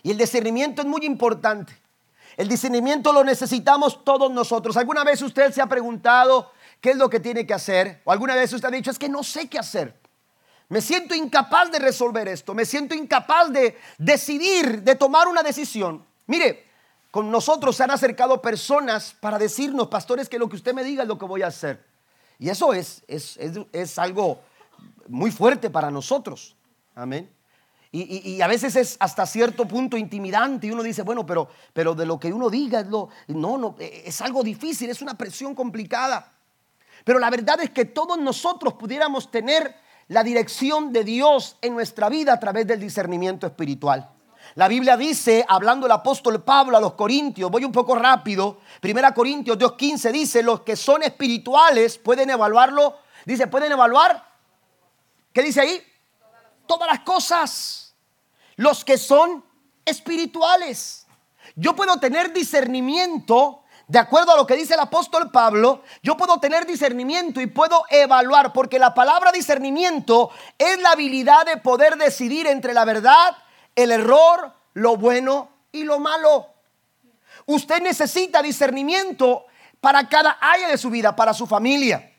[0.04, 1.78] Y el discernimiento es muy importante.
[2.38, 4.78] El discernimiento lo necesitamos todos nosotros.
[4.78, 8.02] ¿Alguna vez usted se ha preguntado qué es lo que tiene que hacer?
[8.06, 10.00] ¿O alguna vez usted ha dicho, es que no sé qué hacer?
[10.70, 12.54] Me siento incapaz de resolver esto.
[12.54, 16.06] Me siento incapaz de decidir, de tomar una decisión.
[16.28, 16.71] Mire,
[17.12, 21.04] con nosotros se han acercado personas para decirnos, pastores, que lo que usted me diga
[21.04, 21.86] es lo que voy a hacer.
[22.40, 24.40] Y eso es, es, algo
[25.08, 26.56] muy fuerte para nosotros.
[26.96, 27.30] Amén.
[27.92, 32.06] Y, a veces es hasta cierto punto intimidante y uno dice, bueno, pero, pero de
[32.06, 36.32] lo que uno diga es lo, no, no, es algo difícil, es una presión complicada.
[37.04, 39.76] Pero la verdad es que todos nosotros pudiéramos tener
[40.08, 44.10] la dirección de Dios en nuestra vida a través del discernimiento espiritual.
[44.56, 49.14] La Biblia dice, hablando el apóstol Pablo a los Corintios, voy un poco rápido, Primera
[49.14, 52.98] Corintios 2.15 dice, los que son espirituales pueden evaluarlo.
[53.26, 54.28] Dice, pueden evaluar.
[55.32, 55.82] ¿Qué dice ahí?
[56.68, 57.96] Todas las cosas.
[58.56, 59.44] Los que son
[59.86, 61.08] espirituales.
[61.56, 66.40] Yo puedo tener discernimiento de acuerdo a lo que dice el apóstol Pablo, yo puedo
[66.40, 72.48] tener discernimiento y puedo evaluar, porque la palabra discernimiento es la habilidad de poder decidir
[72.48, 73.36] entre la verdad
[73.76, 76.48] el error, lo bueno y lo malo.
[77.46, 79.46] Usted necesita discernimiento
[79.80, 82.14] para cada área de su vida, para su familia,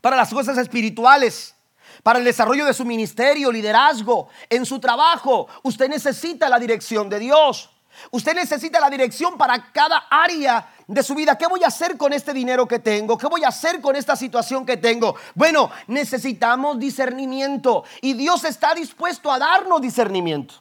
[0.00, 1.54] para las cosas espirituales,
[2.02, 5.48] para el desarrollo de su ministerio, liderazgo, en su trabajo.
[5.62, 7.70] Usted necesita la dirección de Dios.
[8.10, 11.36] Usted necesita la dirección para cada área de su vida.
[11.36, 13.18] ¿Qué voy a hacer con este dinero que tengo?
[13.18, 15.16] ¿Qué voy a hacer con esta situación que tengo?
[15.34, 20.54] Bueno, necesitamos discernimiento y Dios está dispuesto a darnos discernimiento.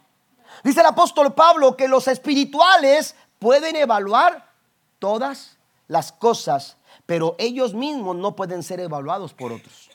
[0.63, 4.51] Dice el apóstol Pablo que los espirituales pueden evaluar
[4.99, 9.89] todas las cosas, pero ellos mismos no pueden ser evaluados por otros.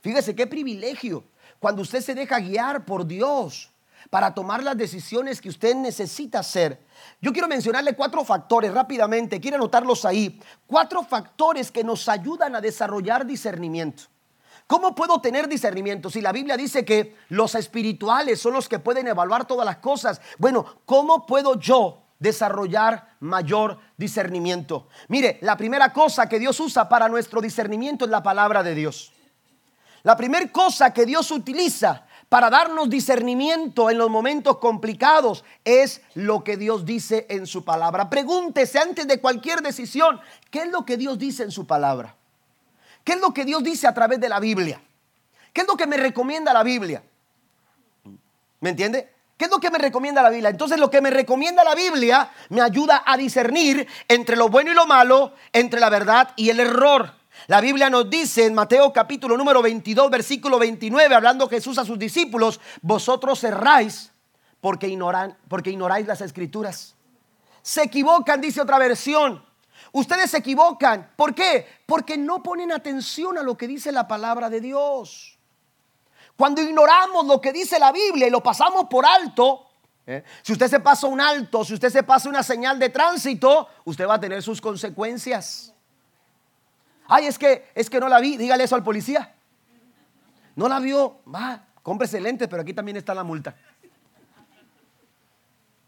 [0.00, 1.24] Fíjese qué privilegio
[1.58, 3.70] cuando usted se deja guiar por Dios
[4.10, 6.80] para tomar las decisiones que usted necesita hacer.
[7.20, 10.40] Yo quiero mencionarle cuatro factores rápidamente, quiero anotarlos ahí.
[10.66, 14.04] Cuatro factores que nos ayudan a desarrollar discernimiento.
[14.66, 16.10] ¿Cómo puedo tener discernimiento?
[16.10, 20.20] Si la Biblia dice que los espirituales son los que pueden evaluar todas las cosas.
[20.38, 24.88] Bueno, ¿cómo puedo yo desarrollar mayor discernimiento?
[25.06, 29.12] Mire, la primera cosa que Dios usa para nuestro discernimiento es la palabra de Dios.
[30.02, 36.42] La primera cosa que Dios utiliza para darnos discernimiento en los momentos complicados es lo
[36.42, 38.10] que Dios dice en su palabra.
[38.10, 42.16] Pregúntese antes de cualquier decisión, ¿qué es lo que Dios dice en su palabra?
[43.06, 44.80] ¿Qué es lo que Dios dice a través de la Biblia?
[45.52, 47.04] ¿Qué es lo que me recomienda la Biblia?
[48.58, 49.14] ¿Me entiende?
[49.36, 50.50] ¿Qué es lo que me recomienda la Biblia?
[50.50, 54.74] Entonces lo que me recomienda la Biblia me ayuda a discernir entre lo bueno y
[54.74, 57.12] lo malo, entre la verdad y el error.
[57.46, 62.00] La Biblia nos dice en Mateo capítulo número 22, versículo 29, hablando Jesús a sus
[62.00, 64.10] discípulos, vosotros erráis
[64.60, 66.96] porque, ignoran, porque ignoráis las escrituras.
[67.62, 69.45] Se equivocan, dice otra versión,
[69.92, 71.12] Ustedes se equivocan.
[71.16, 71.66] ¿Por qué?
[71.86, 75.38] Porque no ponen atención a lo que dice la palabra de Dios.
[76.36, 79.66] Cuando ignoramos lo que dice la Biblia y lo pasamos por alto,
[80.06, 80.22] ¿eh?
[80.42, 84.06] si usted se pasa un alto, si usted se pasa una señal de tránsito, usted
[84.06, 85.72] va a tener sus consecuencias.
[87.08, 89.34] Ay, es que es que no la vi, dígale eso al policía.
[90.56, 93.54] No la vio, va, cómprese lentes, pero aquí también está la multa.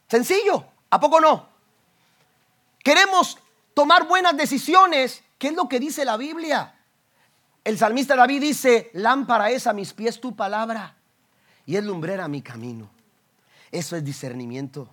[0.08, 1.48] Sencillo, ¿a poco no?
[2.82, 3.38] Queremos
[3.78, 6.74] tomar buenas decisiones, ¿qué es lo que dice la Biblia?
[7.62, 10.96] El salmista David dice, lámpara es a mis pies tu palabra
[11.64, 12.90] y es lumbrera a mi camino.
[13.70, 14.88] Eso es discernimiento.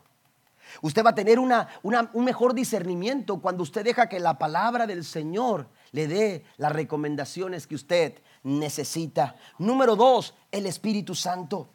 [0.83, 5.03] Usted va a tener una, un mejor discernimiento cuando usted deja que la palabra del
[5.03, 9.35] Señor le dé las recomendaciones que usted necesita.
[9.57, 11.69] Número dos, el Espíritu Santo.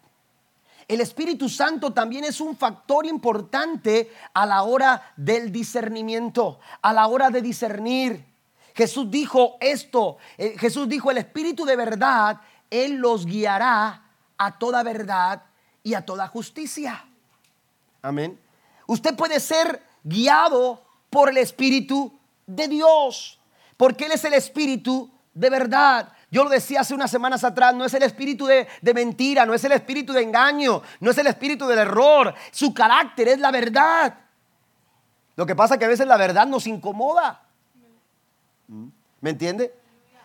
[0.91, 7.07] El Espíritu Santo también es un factor importante a la hora del discernimiento, a la
[7.07, 8.26] hora de discernir.
[8.74, 14.03] Jesús dijo esto, eh, Jesús dijo, el Espíritu de verdad, Él los guiará
[14.36, 15.45] a toda verdad
[15.84, 17.05] y a toda justicia.
[18.03, 18.36] Amén.
[18.88, 22.18] Usted puede ser guiado por el Espíritu
[22.49, 23.38] de Dios,
[23.76, 26.12] porque Él es el Espíritu de verdad.
[26.31, 29.64] Yo lo decía hace unas semanas atrás, no es el espíritu de, mentira, no es
[29.64, 32.33] el espíritu de engaño, no es el espíritu del error.
[32.53, 34.14] Su carácter es la verdad.
[35.35, 37.43] Lo que pasa es que a veces la verdad nos incomoda.
[39.20, 39.74] ¿Me entiende?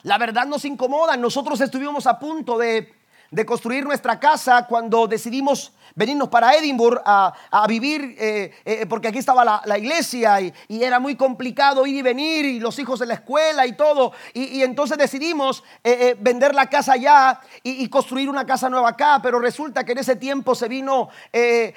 [0.04, 1.18] La verdad nos incomoda.
[1.18, 2.94] Nosotros estuvimos a punto de,
[3.32, 7.34] de construir nuestra casa cuando decidimos venirnos para Edimburgo a,
[7.68, 12.46] vivir, eh, eh, porque aquí estaba la, iglesia y, era muy complicado ir y venir
[12.46, 14.12] y los hijos de la escuela y todo.
[14.34, 19.40] Y, entonces decidimos eh, vender la casa allá y, construir una casa nueva acá, pero
[19.40, 21.10] resulta que en ese tiempo se vino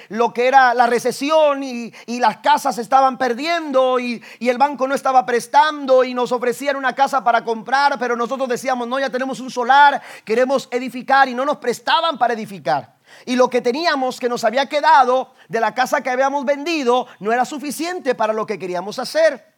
[0.09, 5.25] lo que era la recesión y, las casas estaban perdiendo y, el banco no estaba
[5.25, 9.51] prestando y nos ofrecían una casa para comprar, pero nosotros decíamos, no, ya tenemos un
[9.51, 12.98] solar, queremos edificar y no nos prestaban para edificar.
[13.27, 17.33] Y lo que teníamos que nos había quedado de la casa que habíamos vendido no
[17.33, 19.55] era suficiente para lo que queríamos hacer.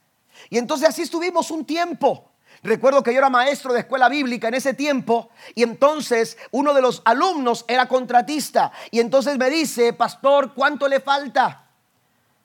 [0.48, 2.30] Y entonces así estuvimos un tiempo.
[2.62, 6.82] Recuerdo que yo era maestro de escuela bíblica en ese tiempo y entonces uno de
[6.82, 11.70] los alumnos era contratista y entonces me dice, pastor, ¿cuánto le falta?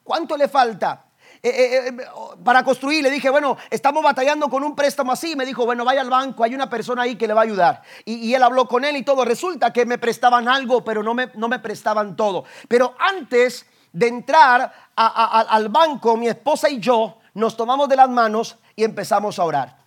[0.04, 1.06] ¿Cuánto le falta?
[1.46, 2.06] Eh, eh, eh,
[2.44, 3.04] para construir.
[3.04, 5.36] Le dije, bueno, estamos batallando con un préstamo así.
[5.36, 7.84] Me dijo, bueno, vaya al banco, hay una persona ahí que le va a ayudar.
[8.04, 9.24] Y, él habló con él y todo.
[9.24, 12.46] Resulta que me prestaban algo, pero no me, no me prestaban todo.
[12.68, 18.58] Pero antes de entrar al banco, mi esposa y yo nos tomamos de las manos
[18.76, 19.78] y empezamos a orar.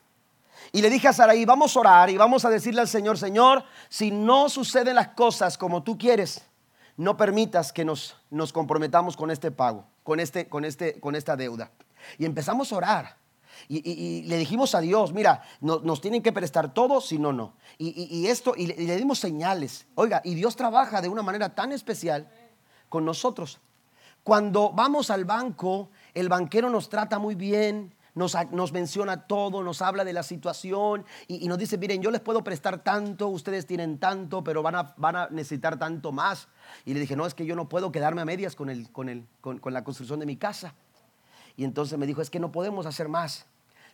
[0.70, 3.64] Y le dije a Saraí, vamos a orar y vamos a decirle al Señor, Señor,
[3.88, 6.46] si no suceden las cosas como tú quieres,
[6.96, 11.36] no permitas que nos, nos comprometamos con este pago con, este, con, este, con esta
[11.36, 11.70] deuda.
[12.16, 13.16] Y empezamos a orar.
[13.68, 17.52] Y, le dijimos a Dios, mira, nos tienen que prestar todo, si no, no.
[17.76, 19.86] Y, esto, y le, dimos señales.
[19.96, 22.26] Oiga, y Dios trabaja de una manera tan especial
[22.88, 23.60] con nosotros.
[24.22, 30.04] Cuando vamos al banco, el banquero nos trata muy bien, nos, menciona todo, nos habla
[30.04, 34.42] de la situación y, nos dice, miren, yo les puedo prestar tanto, ustedes tienen tanto,
[34.42, 36.48] pero van a, van a necesitar tanto más.
[36.84, 39.08] Y le dije, no, es que yo no puedo quedarme a medias con, el, con,
[39.08, 40.74] el, con, la construcción de mi casa.
[41.56, 43.46] Y entonces me dijo, es que no podemos hacer más.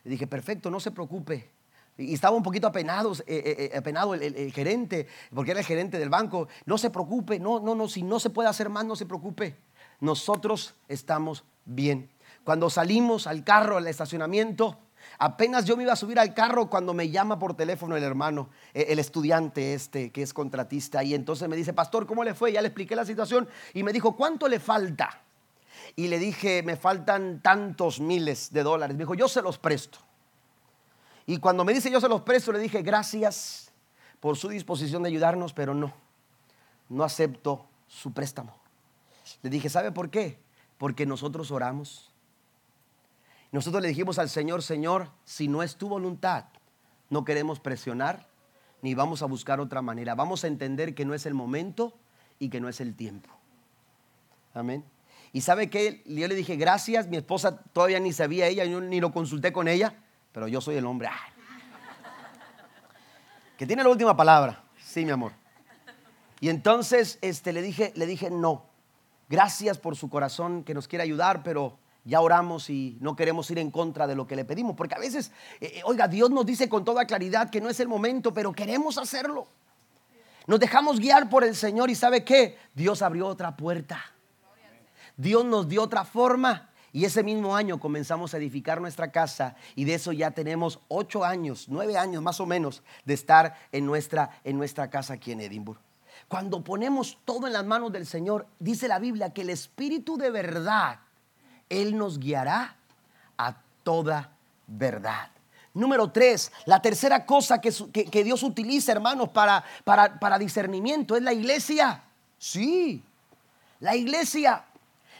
[0.03, 1.51] Le dije, perfecto, no se preocupe.
[1.97, 5.97] Y estaba un poquito apenado, eh, eh, eh, apenado el, gerente, porque era el gerente
[5.97, 6.47] del banco.
[6.65, 9.55] No se preocupe, no, no, no, si no se puede hacer más, no se preocupe.
[10.01, 12.09] Nosotros estamos bien.
[12.45, 14.79] Cuando salimos al carro, al estacionamiento,
[15.17, 18.49] Apenas yo me iba a subir al carro cuando me llama por teléfono el hermano,
[18.73, 22.51] e, el estudiante este que es contratista, y entonces me dice, pastor, ¿cómo le fue?
[22.51, 25.21] Ya le expliqué la situación y me dijo, ¿cuánto le falta?
[25.95, 28.95] Y le dije, me faltan tantos miles de dólares.
[28.95, 29.99] Me dijo, yo se los presto.
[31.25, 33.71] Y cuando me dice, yo se los presto, le dije, gracias
[34.19, 35.93] por su disposición de ayudarnos, pero no,
[36.89, 38.55] no acepto su préstamo.
[39.41, 40.39] Le dije, ¿sabe por qué?
[40.77, 42.11] Porque nosotros oramos
[43.55, 46.45] nosotros le dijimos al Señor, Señor, si no es tu voluntad,
[47.09, 48.27] no queremos presionar
[48.81, 50.13] ni vamos a buscar otra manera.
[50.13, 51.97] Vamos a entender que no es el momento
[52.37, 53.29] y que no es el tiempo.
[54.53, 54.83] Amén.
[55.31, 58.99] Y sabe que yo le dije, gracias, mi esposa todavía ni sabía ella, yo ni
[58.99, 59.95] lo consulté con ella,
[60.33, 61.09] pero yo soy el hombre.
[63.57, 64.65] Que tiene la última palabra.
[64.77, 65.31] Sí, mi amor.
[66.41, 68.65] Y entonces este, le, dije, le dije, no,
[69.29, 73.59] gracias por su corazón que nos quiere ayudar, pero ya oramos y no queremos ir
[73.59, 76.45] en contra de lo que le pedimos, porque a veces, eh, eh, oiga, Dios nos
[76.45, 79.47] dice con toda claridad que no es el momento, pero queremos hacerlo.
[80.47, 82.57] Nos dejamos guiar por el Señor y ¿sabe qué?
[82.75, 83.99] Dios abrió otra puerta.
[85.17, 86.69] Dios nos dio otra forma.
[86.93, 91.25] Y ese mismo año comenzamos a edificar nuestra casa y de eso ya tenemos ocho
[91.25, 95.41] años, nueve años más o menos de estar en nuestra, en nuestra casa aquí en
[95.41, 95.81] Edimburgo.
[96.29, 100.29] Cuando ponemos todo en las manos del Señor, dice la Biblia que el Espíritu de
[100.31, 100.99] verdad,
[101.69, 102.75] Él nos guiará
[103.37, 104.31] a toda
[104.67, 105.29] verdad.
[105.73, 111.21] Número tres, la tercera cosa que, que, Dios utiliza, hermanos, para, para, para discernimiento es
[111.21, 112.01] la iglesia.
[112.37, 113.03] Sí,
[113.81, 114.63] la iglesia.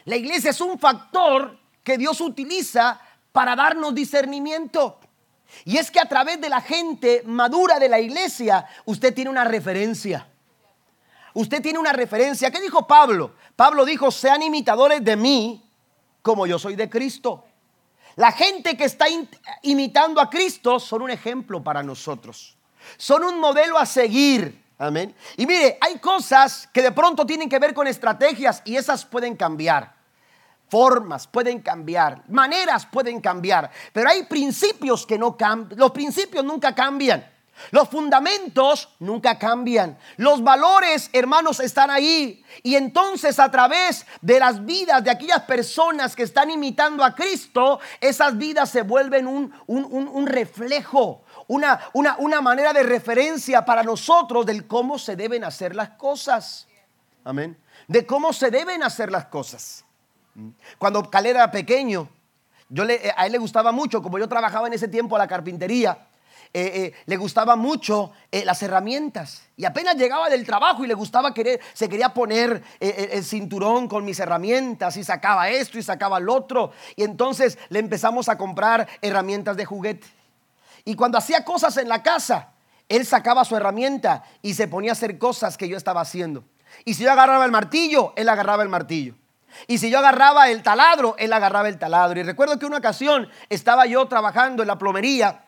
[0.06, 3.00] La iglesia es un factor que Dios utiliza
[3.32, 4.98] para darnos discernimiento.
[5.64, 9.44] Y es que a través de la gente madura de la iglesia, usted tiene una
[9.44, 10.26] referencia.
[11.34, 12.50] Usted tiene una referencia.
[12.50, 13.34] ¿Qué dijo Pablo?
[13.56, 15.65] Pablo dijo, sean imitadores de mí
[16.26, 17.44] como yo soy de Cristo.
[18.16, 19.06] La gente que está
[19.62, 22.56] imitando a Cristo son un ejemplo para nosotros.
[22.96, 24.60] Son un modelo a seguir.
[24.76, 25.14] Amén.
[25.36, 29.36] Y mire, hay cosas que de pronto tienen que ver con estrategias y esas pueden
[29.36, 29.94] cambiar.
[30.68, 35.78] Formas pueden cambiar, maneras pueden cambiar, pero hay principios que no cambian.
[35.78, 37.24] Los principios nunca cambian.
[37.70, 39.98] Los fundamentos nunca cambian.
[40.16, 42.44] Los valores, hermanos, están ahí.
[42.62, 47.80] Y entonces a través de las vidas de aquellas personas que están imitando a Cristo,
[48.00, 54.66] esas vidas se vuelven un, reflejo, una, una, una manera de referencia para nosotros del
[54.66, 56.66] cómo se deben hacer las cosas.
[57.24, 57.56] Amén.
[57.88, 59.84] De cómo se deben hacer las cosas.
[60.78, 62.08] Cuando Calera era pequeño,
[62.68, 65.28] yo le, a él le gustaba mucho, como yo trabajaba en ese tiempo a la
[65.28, 66.06] carpintería,
[66.52, 69.42] eh, eh, le gustaba mucho eh, las herramientas.
[69.56, 74.04] Y apenas llegaba del trabajo y le gustaba querer, se quería poner el cinturón con
[74.04, 76.72] mis herramientas y sacaba esto y sacaba lo otro.
[76.94, 80.06] Y entonces le empezamos a comprar herramientas de juguete.
[80.84, 82.52] Y cuando hacía cosas en la casa,
[82.88, 86.44] él sacaba su herramienta y se ponía a hacer cosas que yo estaba haciendo.
[86.84, 89.14] Y si yo agarraba el martillo, él agarraba el martillo.
[89.66, 92.20] Y si yo agarraba el taladro, él agarraba el taladro.
[92.20, 95.45] Y recuerdo que una ocasión estaba yo trabajando en la plomería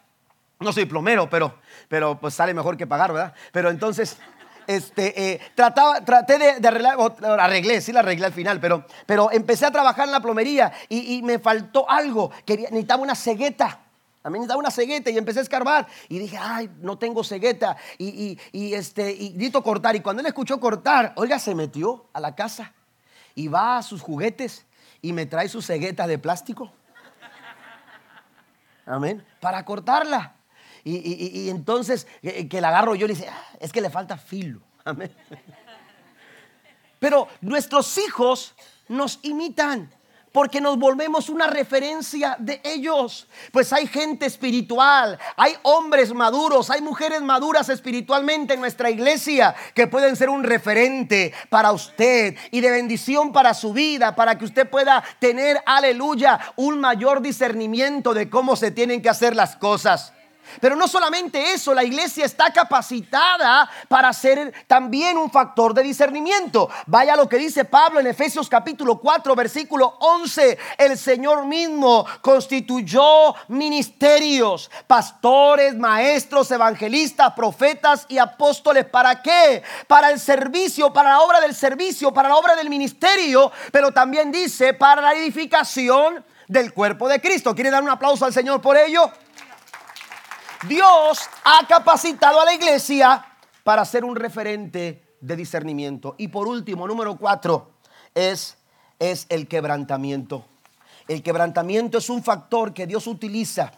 [0.60, 1.54] no soy plomero, pero,
[1.88, 3.34] pero pues sale mejor que pagar, ¿verdad?
[3.52, 4.18] Pero entonces,
[4.66, 6.98] este, eh, trataba, traté de, arreglar,
[7.38, 11.22] arreglé, sí la arreglé al final, pero, pero empecé a trabajar en la plomería y,
[11.22, 13.80] me faltó algo, quería, necesitaba una cegueta.
[14.24, 17.76] A mí necesitaba una cegueta y empecé a escarbar y dije, ay, no tengo cegueta
[17.96, 19.96] y, y, este, y grito cortar.
[19.96, 22.74] Y cuando él escuchó cortar, oiga, se metió a la casa
[23.34, 24.66] y va a sus juguetes
[25.00, 26.72] y me trae su cegueta de plástico.
[28.84, 29.24] Amén.
[29.40, 30.34] Para cortarla.
[30.88, 34.16] Y, entonces eh, que la agarro yo y le dice, ah, es que le falta
[34.16, 34.60] filo.
[34.84, 35.10] Amén.
[36.98, 38.54] Pero nuestros hijos
[38.88, 39.90] nos imitan
[40.32, 43.26] porque nos volvemos una referencia de ellos.
[43.52, 49.86] Pues hay gente espiritual, hay hombres maduros, hay mujeres maduras espiritualmente en nuestra iglesia que
[49.86, 54.68] pueden ser un referente para usted y de bendición para su vida, para que usted
[54.68, 60.12] pueda tener, aleluya, un mayor discernimiento de cómo se tienen que hacer las cosas.
[60.60, 66.68] Pero no solamente eso, la iglesia está capacitada para ser también un factor de discernimiento.
[66.86, 70.58] Vaya lo que dice Pablo en Efesios capítulo 4, versículo 11.
[70.78, 78.84] El Señor mismo constituyó ministerios, pastores, maestros, evangelistas, profetas y apóstoles.
[78.84, 79.62] ¿Para qué?
[79.86, 84.30] Para el servicio, para la obra del servicio, para la obra del ministerio, pero también
[84.30, 87.54] dice para la edificación del cuerpo de Cristo.
[87.54, 89.10] ¿Quiere dar un aplauso al Señor por ello?
[90.66, 93.24] Dios ha capacitado a la iglesia
[93.62, 96.14] para ser un referente de discernimiento.
[96.18, 97.72] Y por último, número cuatro,
[98.14, 98.56] es,
[98.98, 100.44] es el quebrantamiento.
[101.06, 103.72] El quebrantamiento es un factor que Dios utiliza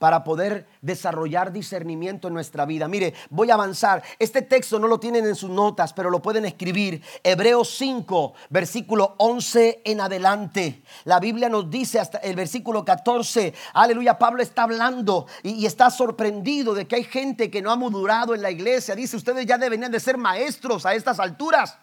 [0.00, 2.88] para poder desarrollar discernimiento en nuestra vida.
[2.88, 4.02] Mire, voy a avanzar.
[4.18, 7.02] Este texto no lo tienen en sus notas, pero lo pueden escribir.
[7.22, 10.82] Hebreos 5, versículo 11 en adelante.
[11.04, 13.52] La Biblia nos dice hasta el versículo 14.
[13.74, 18.34] Aleluya, Pablo está hablando y, está sorprendido de que hay gente que no ha madurado
[18.34, 18.94] en la iglesia.
[18.94, 21.76] Dice, ustedes ya deberían de ser maestros a estas alturas.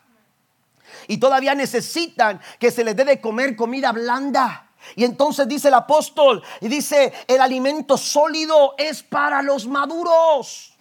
[1.07, 5.73] Y todavía necesitan que se les dé de comer comida blanda y entonces dice el
[5.73, 10.73] apóstol, y dice, el alimento sólido es para los maduros.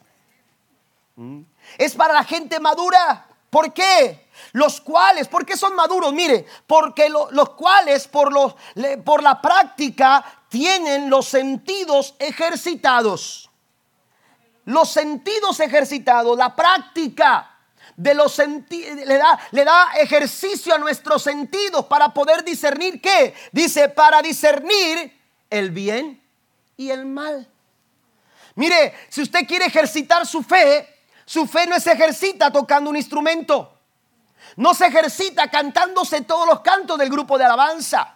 [1.79, 3.27] Es para la gente madura.
[3.51, 4.29] ¿Por qué?
[4.53, 6.13] Los cuales, ¿por qué son maduros?
[6.13, 8.55] Mire, porque los cuales por, los,
[9.05, 13.51] por la práctica tienen los sentidos ejercitados.
[14.65, 17.56] Los sentidos ejercitados, la práctica
[17.97, 23.35] de los le da, le da ejercicio a nuestros sentidos para poder discernir qué.
[23.53, 25.19] Dice, para discernir
[25.49, 26.23] el bien
[26.77, 27.49] y el mal.
[28.55, 30.89] Mire, si usted quiere ejercitar su fe,
[31.25, 33.73] su fe no se ejercita tocando un instrumento.
[34.57, 38.16] No se ejercita cantándose todos los cantos del grupo de alabanza.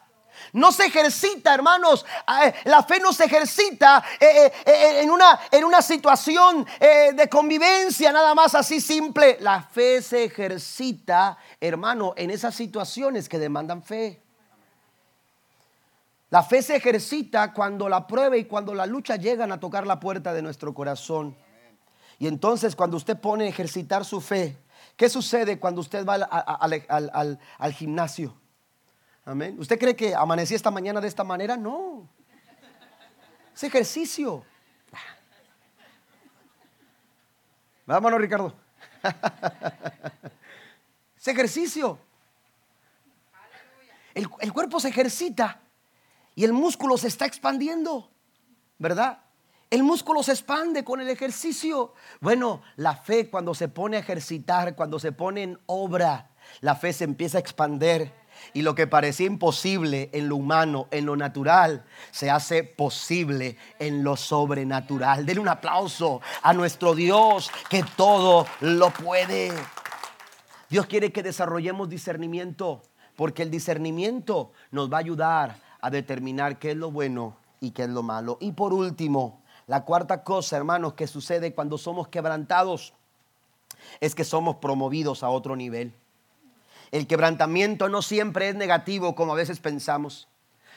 [0.52, 2.04] No se ejercita, hermanos.
[2.44, 8.12] Eh, la fe no se ejercita eh, eh, en, una, en una situación de convivencia,
[8.12, 9.38] nada más así simple.
[9.40, 14.22] La fe se ejercita, hermano, en esas situaciones que demandan fe.
[16.30, 19.98] La fe se ejercita cuando la prueba y cuando la lucha llegan a tocar la
[19.98, 21.36] puerta de nuestro corazón.
[22.20, 24.56] Y entonces cuando usted pone a ejercitar su fe,
[24.96, 28.39] ¿qué sucede cuando usted va al, gimnasio?
[29.24, 29.56] Amén.
[29.58, 31.56] ¿Usted cree que amanecí esta mañana de esta manera?
[31.56, 32.08] No.
[33.54, 34.44] Es ejercicio.
[37.86, 38.54] Vámonos, Ricardo.
[41.18, 41.98] es ejercicio.
[44.14, 45.60] el cuerpo se ejercita
[46.34, 48.10] y el músculo se está expandiendo,
[48.78, 49.22] ¿verdad?
[49.70, 51.94] El músculo se expande con el ejercicio.
[52.20, 56.92] Bueno, la fe cuando se pone a ejercitar, cuando se pone en obra, la fe
[56.92, 58.12] se empieza a expander.
[58.52, 64.02] Y lo que parecía imposible en lo humano, en lo natural, se hace posible en
[64.02, 65.26] lo sobrenatural.
[65.26, 69.52] Denle un aplauso a nuestro Dios que todo lo puede.
[70.68, 72.82] Dios quiere que desarrollemos discernimiento,
[73.16, 77.84] porque el discernimiento nos va a ayudar a determinar qué es lo bueno y qué
[77.84, 78.38] es lo malo.
[78.40, 82.94] Y por último, la cuarta cosa, hermanos, que sucede cuando somos quebrantados
[84.00, 85.94] es que somos promovidos a otro nivel.
[86.92, 90.28] El quebrantamiento no siempre es negativo como a veces pensamos.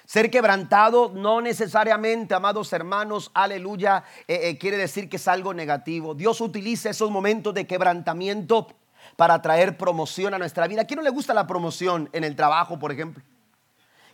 [0.05, 6.14] Ser quebrantado no necesariamente, amados hermanos, aleluya, eh, eh, quiere decir que es algo negativo.
[6.14, 8.68] Dios utiliza esos momentos de quebrantamiento
[9.16, 10.82] para traer promoción a nuestra vida.
[10.82, 13.24] ¿A quién no le gusta la promoción en el trabajo, por ejemplo?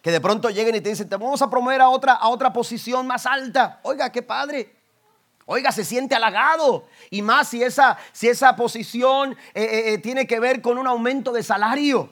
[0.02, 2.54] que de pronto lleguen y te dicen, te vamos a promover a otra, a otra
[2.54, 3.80] posición más alta.
[3.84, 4.79] Oiga, qué padre.
[5.52, 6.86] Oiga, se siente halagado.
[7.10, 10.86] Y más si esa, si esa posición eh, eh, eh, tiene que ver con un
[10.86, 12.08] aumento de salario.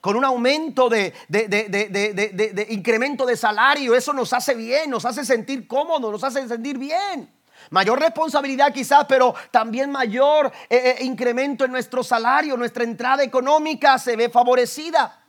[0.00, 3.92] Con un aumento de, de, incremento de salario.
[3.92, 7.28] Eso nos hace bien, nos hace sentir cómodos, nos hace sentir bien.
[7.70, 10.52] Mayor responsabilidad quizás, pero también mayor
[11.00, 12.56] incremento en nuestro salario.
[12.56, 15.24] Nuestra entrada económica se ve favorecida.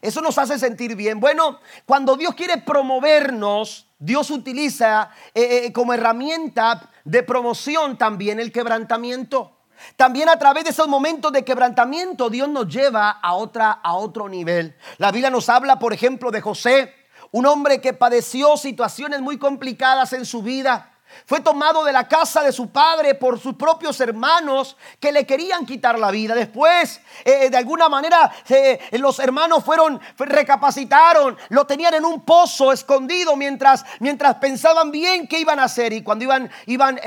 [0.00, 1.20] Eso nos hace sentir bien.
[1.20, 8.52] Bueno, cuando Dios quiere promovernos, Dios utiliza eh, eh, como herramienta de promoción también el
[8.52, 9.56] quebrantamiento.
[9.96, 14.28] También a través de esos momentos de quebrantamiento Dios nos lleva a, otra, a otro
[14.28, 14.76] nivel.
[14.98, 16.94] La Biblia nos habla, por ejemplo, de José,
[17.30, 20.97] un hombre que padeció situaciones muy complicadas en su vida.
[21.26, 25.66] Fue tomado de la casa de su padre por sus propios hermanos que le querían
[25.66, 26.34] quitar la vida.
[26.34, 32.24] Después, eh, eh, de alguna manera, eh, los hermanos fueron, recapacitaron, lo tenían en un
[32.24, 35.92] pozo escondido mientras, mientras pensaban bien qué iban a hacer.
[35.92, 37.00] Y cuando iban, iban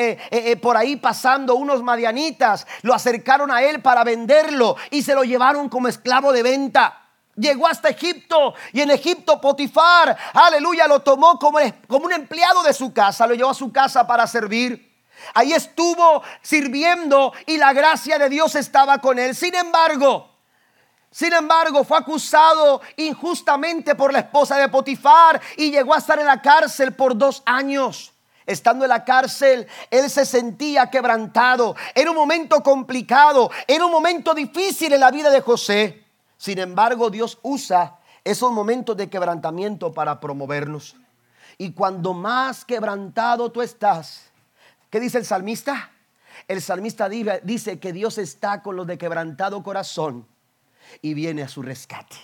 [0.62, 5.70] por ahí pasando unos madianitas, lo acercaron a él para venderlo y se lo llevaron
[5.70, 7.01] como esclavo de venta.
[7.36, 12.94] Llegó hasta Egipto y en Egipto Potifar, aleluya, lo tomó como, un empleado de su
[12.94, 14.92] casa, lo llevó a su casa para servir.
[15.34, 19.36] Ahí estuvo sirviendo y la gracia de Dios estaba con él.
[19.36, 20.30] Sin embargo,
[21.10, 26.26] sin embargo, fue acusado injustamente por la esposa de Potifar y llegó a estar en
[26.26, 28.14] la cárcel por dos años.
[28.46, 31.76] Estando en la cárcel, él se sentía quebrantado.
[31.94, 36.01] Era un momento complicado, era un momento difícil en la vida de José.
[36.42, 40.96] Sin embargo, Dios usa esos momentos de quebrantamiento para promovernos.
[41.60, 44.32] Y cuando más quebrantado tú estás,
[44.90, 45.92] ¿qué dice el salmista?
[46.48, 50.26] El salmista dice que Dios está con los de quebrantado corazón
[51.04, 52.16] y viene a su rescate.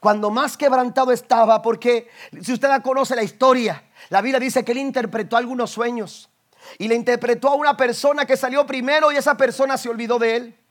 [0.00, 2.08] Cuando más quebrantado estaba, porque
[2.40, 6.30] si usted conoce la historia, la Biblia dice que él interpretó algunos sueños
[6.78, 10.36] y le interpretó a una persona que salió primero y esa persona se olvidó de
[10.36, 10.61] él.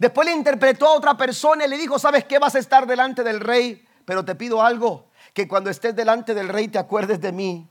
[0.00, 2.38] Después le interpretó a otra persona y le dijo, ¿sabes qué?
[2.38, 6.48] Vas a estar delante del rey, pero te pido algo, que cuando estés delante del
[6.48, 7.68] rey te acuerdes de mí.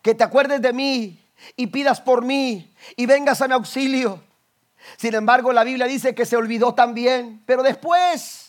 [0.00, 1.22] Que te acuerdes de mí
[1.54, 4.24] y pidas por mí y vengas a mi auxilio.
[4.96, 8.41] Sin embargo, la Biblia dice que se olvidó también, pero después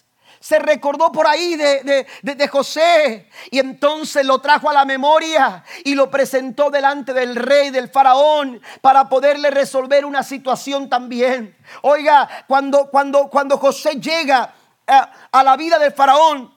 [0.43, 6.11] se recordó por ahí de, José y entonces lo trajo a la memoria y lo
[6.11, 11.55] presentó delante del rey, del faraón, para poderle resolver una situación también.
[11.81, 14.53] Oiga, cuando, cuando, cuando José llega
[14.85, 16.52] a, a la vida del faraón,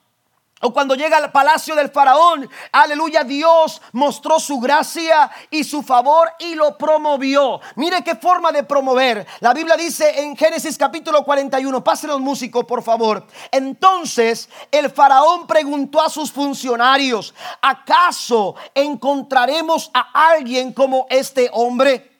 [0.63, 6.31] o cuando llega al palacio del faraón, aleluya, Dios mostró su gracia y su favor
[6.39, 7.61] y lo promovió.
[7.75, 9.27] Mire qué forma de promover.
[9.41, 13.27] La Biblia dice en Génesis capítulo 41, pasen los músicos por favor.
[13.51, 22.13] Entonces el faraón preguntó a sus funcionarios, ¿acaso encontraremos a alguien como este hombre?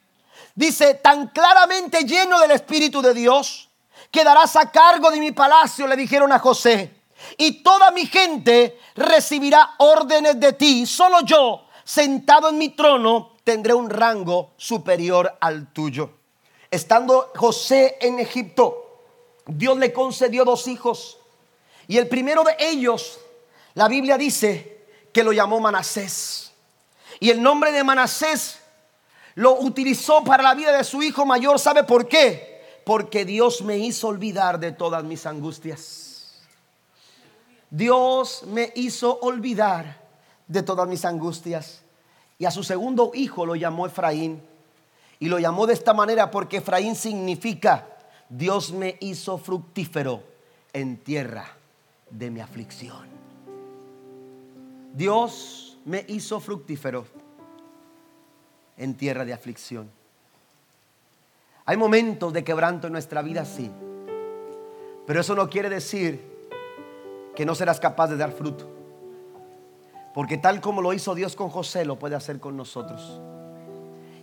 [0.55, 3.71] Dice, tan claramente lleno del Espíritu de Dios,
[4.11, 6.96] quedarás a cargo de mi palacio, le dijeron a José.
[7.37, 10.87] Y toda mi gente recibirá órdenes de ti.
[10.87, 16.11] Solo yo, sentado en mi trono, tendré un rango superior al tuyo.
[16.71, 19.05] Estando José en Egipto,
[19.47, 21.19] Dios le concedió dos hijos.
[21.87, 23.21] Y el primero de ellos,
[23.75, 26.53] la Biblia dice que lo llamó Manasés.
[27.21, 28.59] Y el nombre de Manasés
[29.37, 31.59] lo utilizó para la vida de su hijo mayor.
[31.59, 32.83] ¿Sabe por qué?
[32.85, 36.06] Porque Dios me hizo olvidar de todas mis angustias.
[37.77, 40.01] Dios me hizo olvidar
[40.49, 41.83] de todas mis angustias.
[42.39, 44.41] Y a su segundo hijo lo llamó Efraín.
[45.19, 47.87] Y lo llamó de esta manera porque Efraín significa
[48.31, 50.23] Dios me hizo fructífero
[50.73, 51.55] en tierra
[52.09, 53.07] de mi aflicción.
[54.95, 57.07] Dios me hizo fructífero
[58.79, 59.91] en tierra de aflicción.
[61.67, 63.71] Hay momentos de quebranto en nuestra vida, sí.
[65.07, 66.36] Pero eso no quiere decir
[67.37, 68.67] que no serás capaz de dar fruto.
[70.15, 73.21] Porque tal como lo hizo Dios con José, lo puede hacer con nosotros.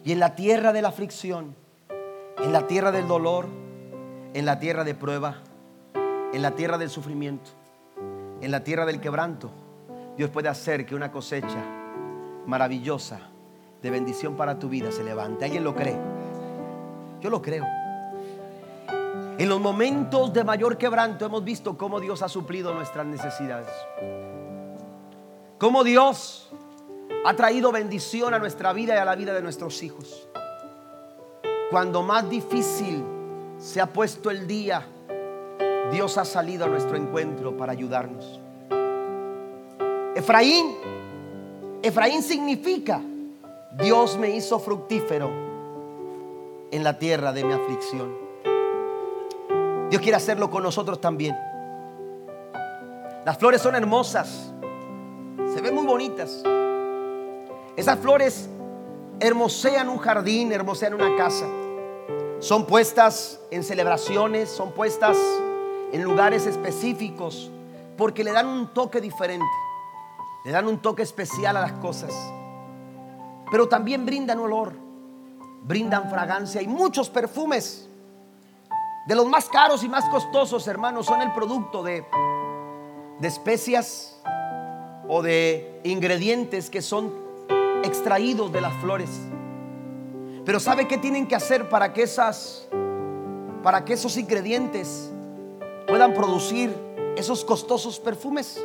[0.03, 1.55] Y en la tierra de la aflicción,
[2.43, 3.47] en la tierra del dolor,
[4.33, 5.37] en la tierra de prueba,
[6.33, 7.51] en la tierra del sufrimiento,
[8.41, 9.51] en la tierra del quebranto,
[10.17, 11.63] Dios puede hacer que una cosecha
[12.47, 13.19] maravillosa
[13.81, 15.45] de bendición para tu vida se levante.
[15.45, 15.97] ¿Alguien lo cree?
[17.21, 17.82] Yo lo creo.
[19.37, 23.69] En los momentos de mayor quebranto hemos visto cómo Dios ha suplido nuestras necesidades.
[25.57, 26.51] Cómo Dios
[27.25, 30.27] ha traído bendición a nuestra vida y a la vida de nuestros hijos.
[31.71, 33.03] Cuando más difícil
[33.57, 34.85] se ha puesto el día,
[35.91, 38.39] Dios ha salido a nuestro encuentro para ayudarnos.
[40.15, 40.75] Efraín,
[41.81, 43.01] Efraín significa
[43.71, 45.31] Dios me hizo fructífero
[46.69, 48.22] en la tierra de mi aflicción.
[49.93, 51.37] Dios quiere hacerlo con nosotros también.
[53.23, 54.51] Las flores son hermosas,
[55.53, 56.41] se ven muy bonitas.
[57.75, 58.49] Esas flores
[59.19, 61.45] hermosean un jardín, hermosean una casa.
[62.39, 65.15] Son puestas en celebraciones, son puestas
[65.91, 67.51] en lugares específicos,
[67.95, 69.45] porque le dan un toque diferente,
[70.43, 72.15] le dan un toque especial a las cosas.
[73.51, 74.73] Pero también brindan olor,
[75.61, 77.91] brindan fragancia y muchos perfumes.
[79.05, 82.05] De los más caros y más costosos, hermanos, son el producto de,
[83.21, 84.17] especias
[85.09, 87.11] o de ingredientes que son
[87.83, 89.09] extraídos de las flores.
[90.45, 92.67] Pero ¿sabe qué tienen que hacer para que esas
[93.61, 95.09] para que esos ingredientes
[95.87, 96.73] puedan producir
[97.17, 98.61] esos costosos perfumes?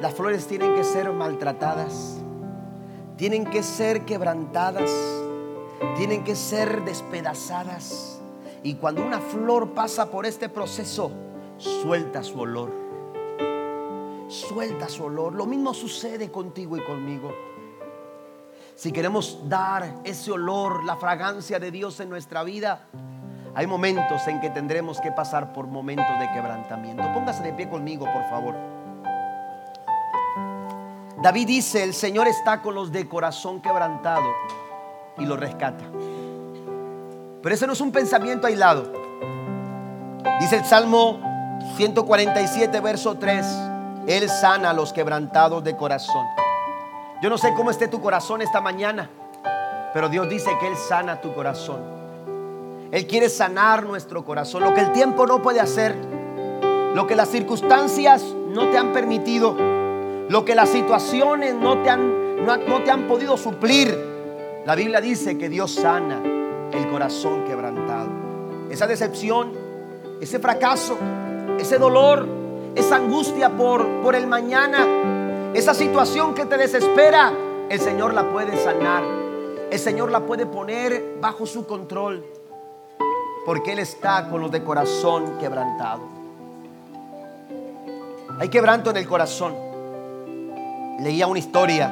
[0.00, 2.16] Las flores tienen que ser maltratadas,
[3.16, 4.90] tienen que ser quebrantadas,
[5.96, 8.13] tienen que ser despedazadas.
[8.64, 11.12] Y cuando una flor pasa por este proceso,
[11.56, 12.72] suelta su olor.
[14.26, 15.34] Suelta su olor.
[15.34, 17.30] Lo mismo sucede contigo y conmigo
[18.74, 22.86] si queremos dar ese olor, la fragancia de Dios en nuestra vida,
[23.54, 27.04] hay momentos en que tendremos que pasar por momentos de quebrantamiento.
[27.12, 28.56] Póngase de pie conmigo, por favor.
[31.22, 34.28] David dice, el Señor está con los de corazón quebrantado
[35.18, 35.84] y los rescata.
[37.44, 38.90] Pero ese no es un pensamiento aislado.
[40.40, 41.20] Dice el Salmo
[41.76, 43.46] 147, verso 3,
[44.06, 46.24] Él sana a los quebrantados de corazón.
[47.20, 49.10] Yo no sé cómo esté tu corazón esta mañana,
[49.92, 51.82] pero Dios dice que Él sana tu corazón.
[52.90, 54.62] Él quiere sanar nuestro corazón.
[54.62, 55.94] Lo que el tiempo no puede hacer,
[56.94, 59.54] lo que las circunstancias no te han permitido,
[60.30, 64.62] lo que las situaciones no te han, no, no te han podido suplir.
[64.64, 66.22] La Biblia dice que Dios sana
[66.74, 68.08] el corazón quebrantado.
[68.70, 69.52] Esa decepción,
[70.20, 70.96] ese fracaso,
[71.58, 72.26] ese dolor,
[72.74, 77.32] esa angustia por, por el mañana, esa situación que te desespera,
[77.68, 79.02] el Señor la puede sanar.
[79.70, 82.24] El Señor la puede poner bajo su control.
[83.46, 86.02] Porque Él está con los de corazón quebrantado.
[88.38, 89.54] Hay quebranto en el corazón.
[91.00, 91.88] Leía una historia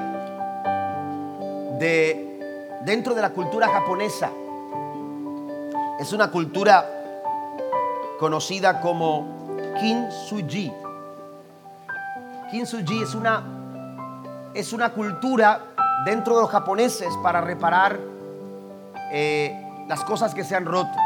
[1.79, 4.31] de dentro de la cultura japonesa.
[6.01, 6.89] Es una cultura
[8.19, 10.73] conocida como Kintsugi.
[12.51, 13.43] Kintsugi es una,
[14.55, 15.61] es una cultura
[16.05, 17.99] dentro de los japoneses para reparar
[19.13, 20.97] eh, las cosas que se han roto.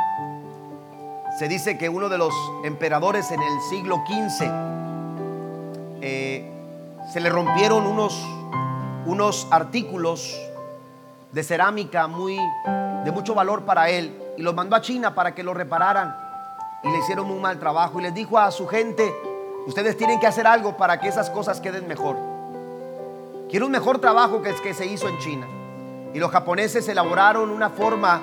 [1.39, 2.32] Se dice que uno de los
[2.64, 4.51] emperadores en el siglo XV
[6.01, 6.51] eh,
[7.12, 8.24] se le rompieron unos,
[9.07, 10.41] unos artículos
[11.33, 12.39] de cerámica muy,
[13.05, 16.16] de mucho valor para él y los mandó a China para que lo repararan
[16.83, 19.12] y le hicieron un mal trabajo y les dijo a su gente,
[19.66, 22.16] Ustedes tienen que hacer algo para que esas cosas queden mejor.
[23.51, 25.47] Quiero un mejor trabajo que el que se hizo en China.
[26.14, 28.22] Y los japoneses elaboraron una forma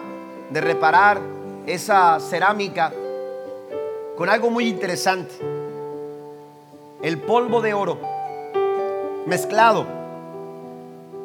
[0.50, 1.20] de reparar
[1.68, 2.94] esa cerámica
[4.18, 5.34] con algo muy interesante.
[7.02, 8.00] El polvo de oro
[9.26, 9.86] mezclado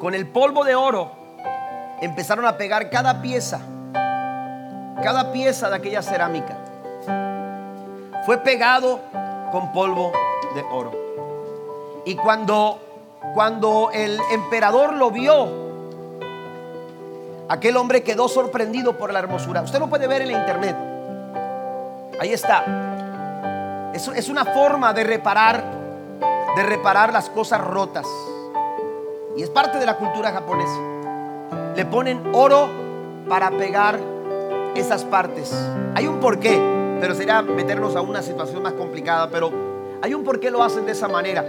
[0.00, 1.12] con el polvo de oro
[2.00, 3.60] empezaron a pegar cada pieza,
[5.02, 6.56] cada pieza de aquella cerámica.
[8.26, 9.00] Fue pegado
[9.52, 10.12] con polvo
[10.54, 10.92] de oro.
[12.04, 12.80] Y cuando
[13.34, 15.48] cuando el emperador lo vio,
[17.48, 19.62] aquel hombre quedó sorprendido por la hermosura.
[19.62, 20.76] Usted lo puede ver en la internet.
[22.20, 23.92] Ahí está.
[23.92, 25.62] Es, es una forma de reparar,
[26.56, 28.06] de reparar las cosas rotas.
[29.36, 30.97] Y es parte de la cultura japonesa.
[31.76, 32.68] Le ponen oro
[33.28, 33.98] para pegar
[34.74, 35.54] esas partes.
[35.94, 36.60] Hay un porqué,
[37.00, 39.50] pero sería meternos a una situación más complicada, pero
[40.02, 41.44] hay un porqué lo hacen de esa manera.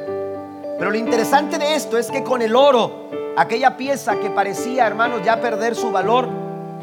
[0.77, 5.21] Pero lo interesante de esto es que con el oro, aquella pieza que parecía, hermanos,
[5.23, 6.27] ya perder su valor,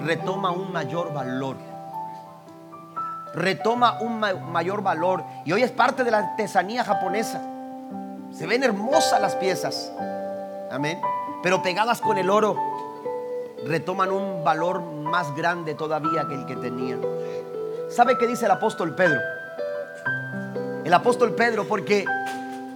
[0.05, 1.57] retoma un mayor valor.
[3.35, 5.25] Retoma un mayor valor.
[5.45, 7.43] Y hoy es parte de la artesanía japonesa.
[8.33, 9.93] Se ven hermosas las piezas.
[10.71, 11.01] Amén.
[11.43, 12.57] Pero pegadas con el oro,
[13.67, 17.01] retoman un valor más grande todavía que el que tenían.
[17.89, 19.21] ¿Sabe qué dice el apóstol Pedro?
[20.85, 22.05] El apóstol Pedro, porque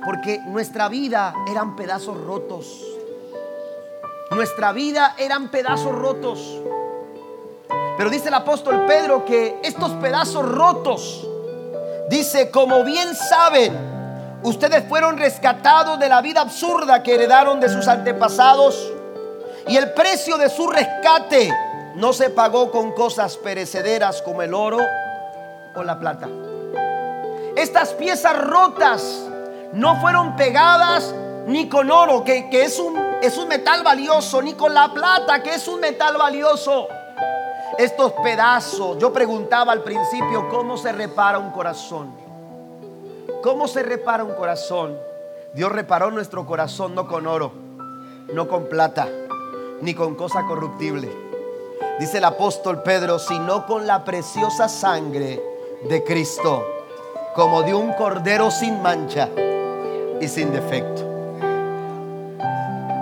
[0.05, 2.83] porque nuestra vida eran pedazos rotos.
[4.31, 6.61] Nuestra vida eran pedazos rotos.
[7.97, 11.27] Pero dice el apóstol Pedro que estos pedazos rotos,
[12.09, 13.77] dice, como bien saben,
[14.43, 18.90] ustedes fueron rescatados de la vida absurda que heredaron de sus antepasados
[19.71, 21.49] y el precio de su rescate
[21.95, 24.79] no se pagó con cosas perecederas como el oro
[25.77, 26.29] o la plata.
[27.55, 29.29] Estas piezas rotas
[29.73, 31.15] no fueron pegadas
[31.47, 35.55] ni con oro, que, es, un, es un metal valioso, ni con la plata, que
[35.55, 36.89] es un metal valioso.
[37.79, 42.13] Estos pedazos, yo preguntaba al principio, ¿cómo se repara un corazón?
[43.41, 44.99] ¿Cómo se repara un corazón?
[45.55, 47.53] Dios reparó nuestro corazón no con oro,
[48.33, 49.09] no con plata,
[49.81, 51.11] ni con cosa corruptible.
[51.99, 55.43] Dice el apóstol Pedro, sino con la preciosa sangre
[55.89, 56.67] de Cristo,
[57.35, 59.29] como de un cordero sin mancha
[60.21, 61.07] y sin defecto.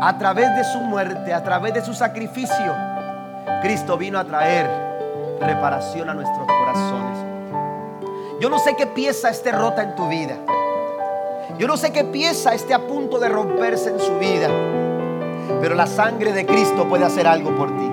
[0.00, 2.74] A través de su muerte, a través de su sacrificio,
[3.62, 4.68] Cristo vino a traer
[5.40, 7.18] reparación a nuestros corazones.
[8.40, 10.36] Yo no sé qué pieza esté rota en tu vida.
[11.58, 14.48] Yo no sé qué pieza esté a punto de romperse en su vida.
[15.60, 17.90] Pero la sangre de Cristo puede hacer algo por ti.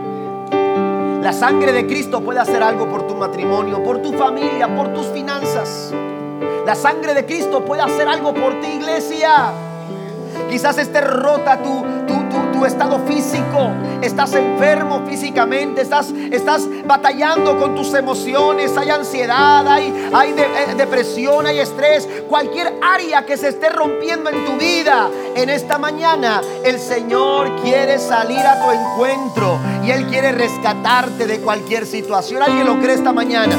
[1.22, 5.08] La sangre de Cristo puede hacer algo por tu matrimonio, por tu familia, por tus
[5.08, 5.92] finanzas.
[6.66, 9.52] La sangre de Cristo puede hacer algo por ti, iglesia.
[10.50, 11.84] Quizás esté rota tu,
[12.64, 13.72] estado físico.
[14.02, 15.82] Estás enfermo físicamente.
[15.82, 18.78] Estás, estás batallando con tus emociones.
[18.78, 22.08] Hay ansiedad, hay, hay eh, depresión, hay estrés.
[22.30, 25.10] Cualquier área que se esté rompiendo en tu vida.
[25.36, 29.60] En esta mañana el Señor quiere salir a tu encuentro.
[29.84, 32.44] Y Él quiere rescatarte de cualquier situación.
[32.44, 33.56] ¿Alguien lo cree esta mañana?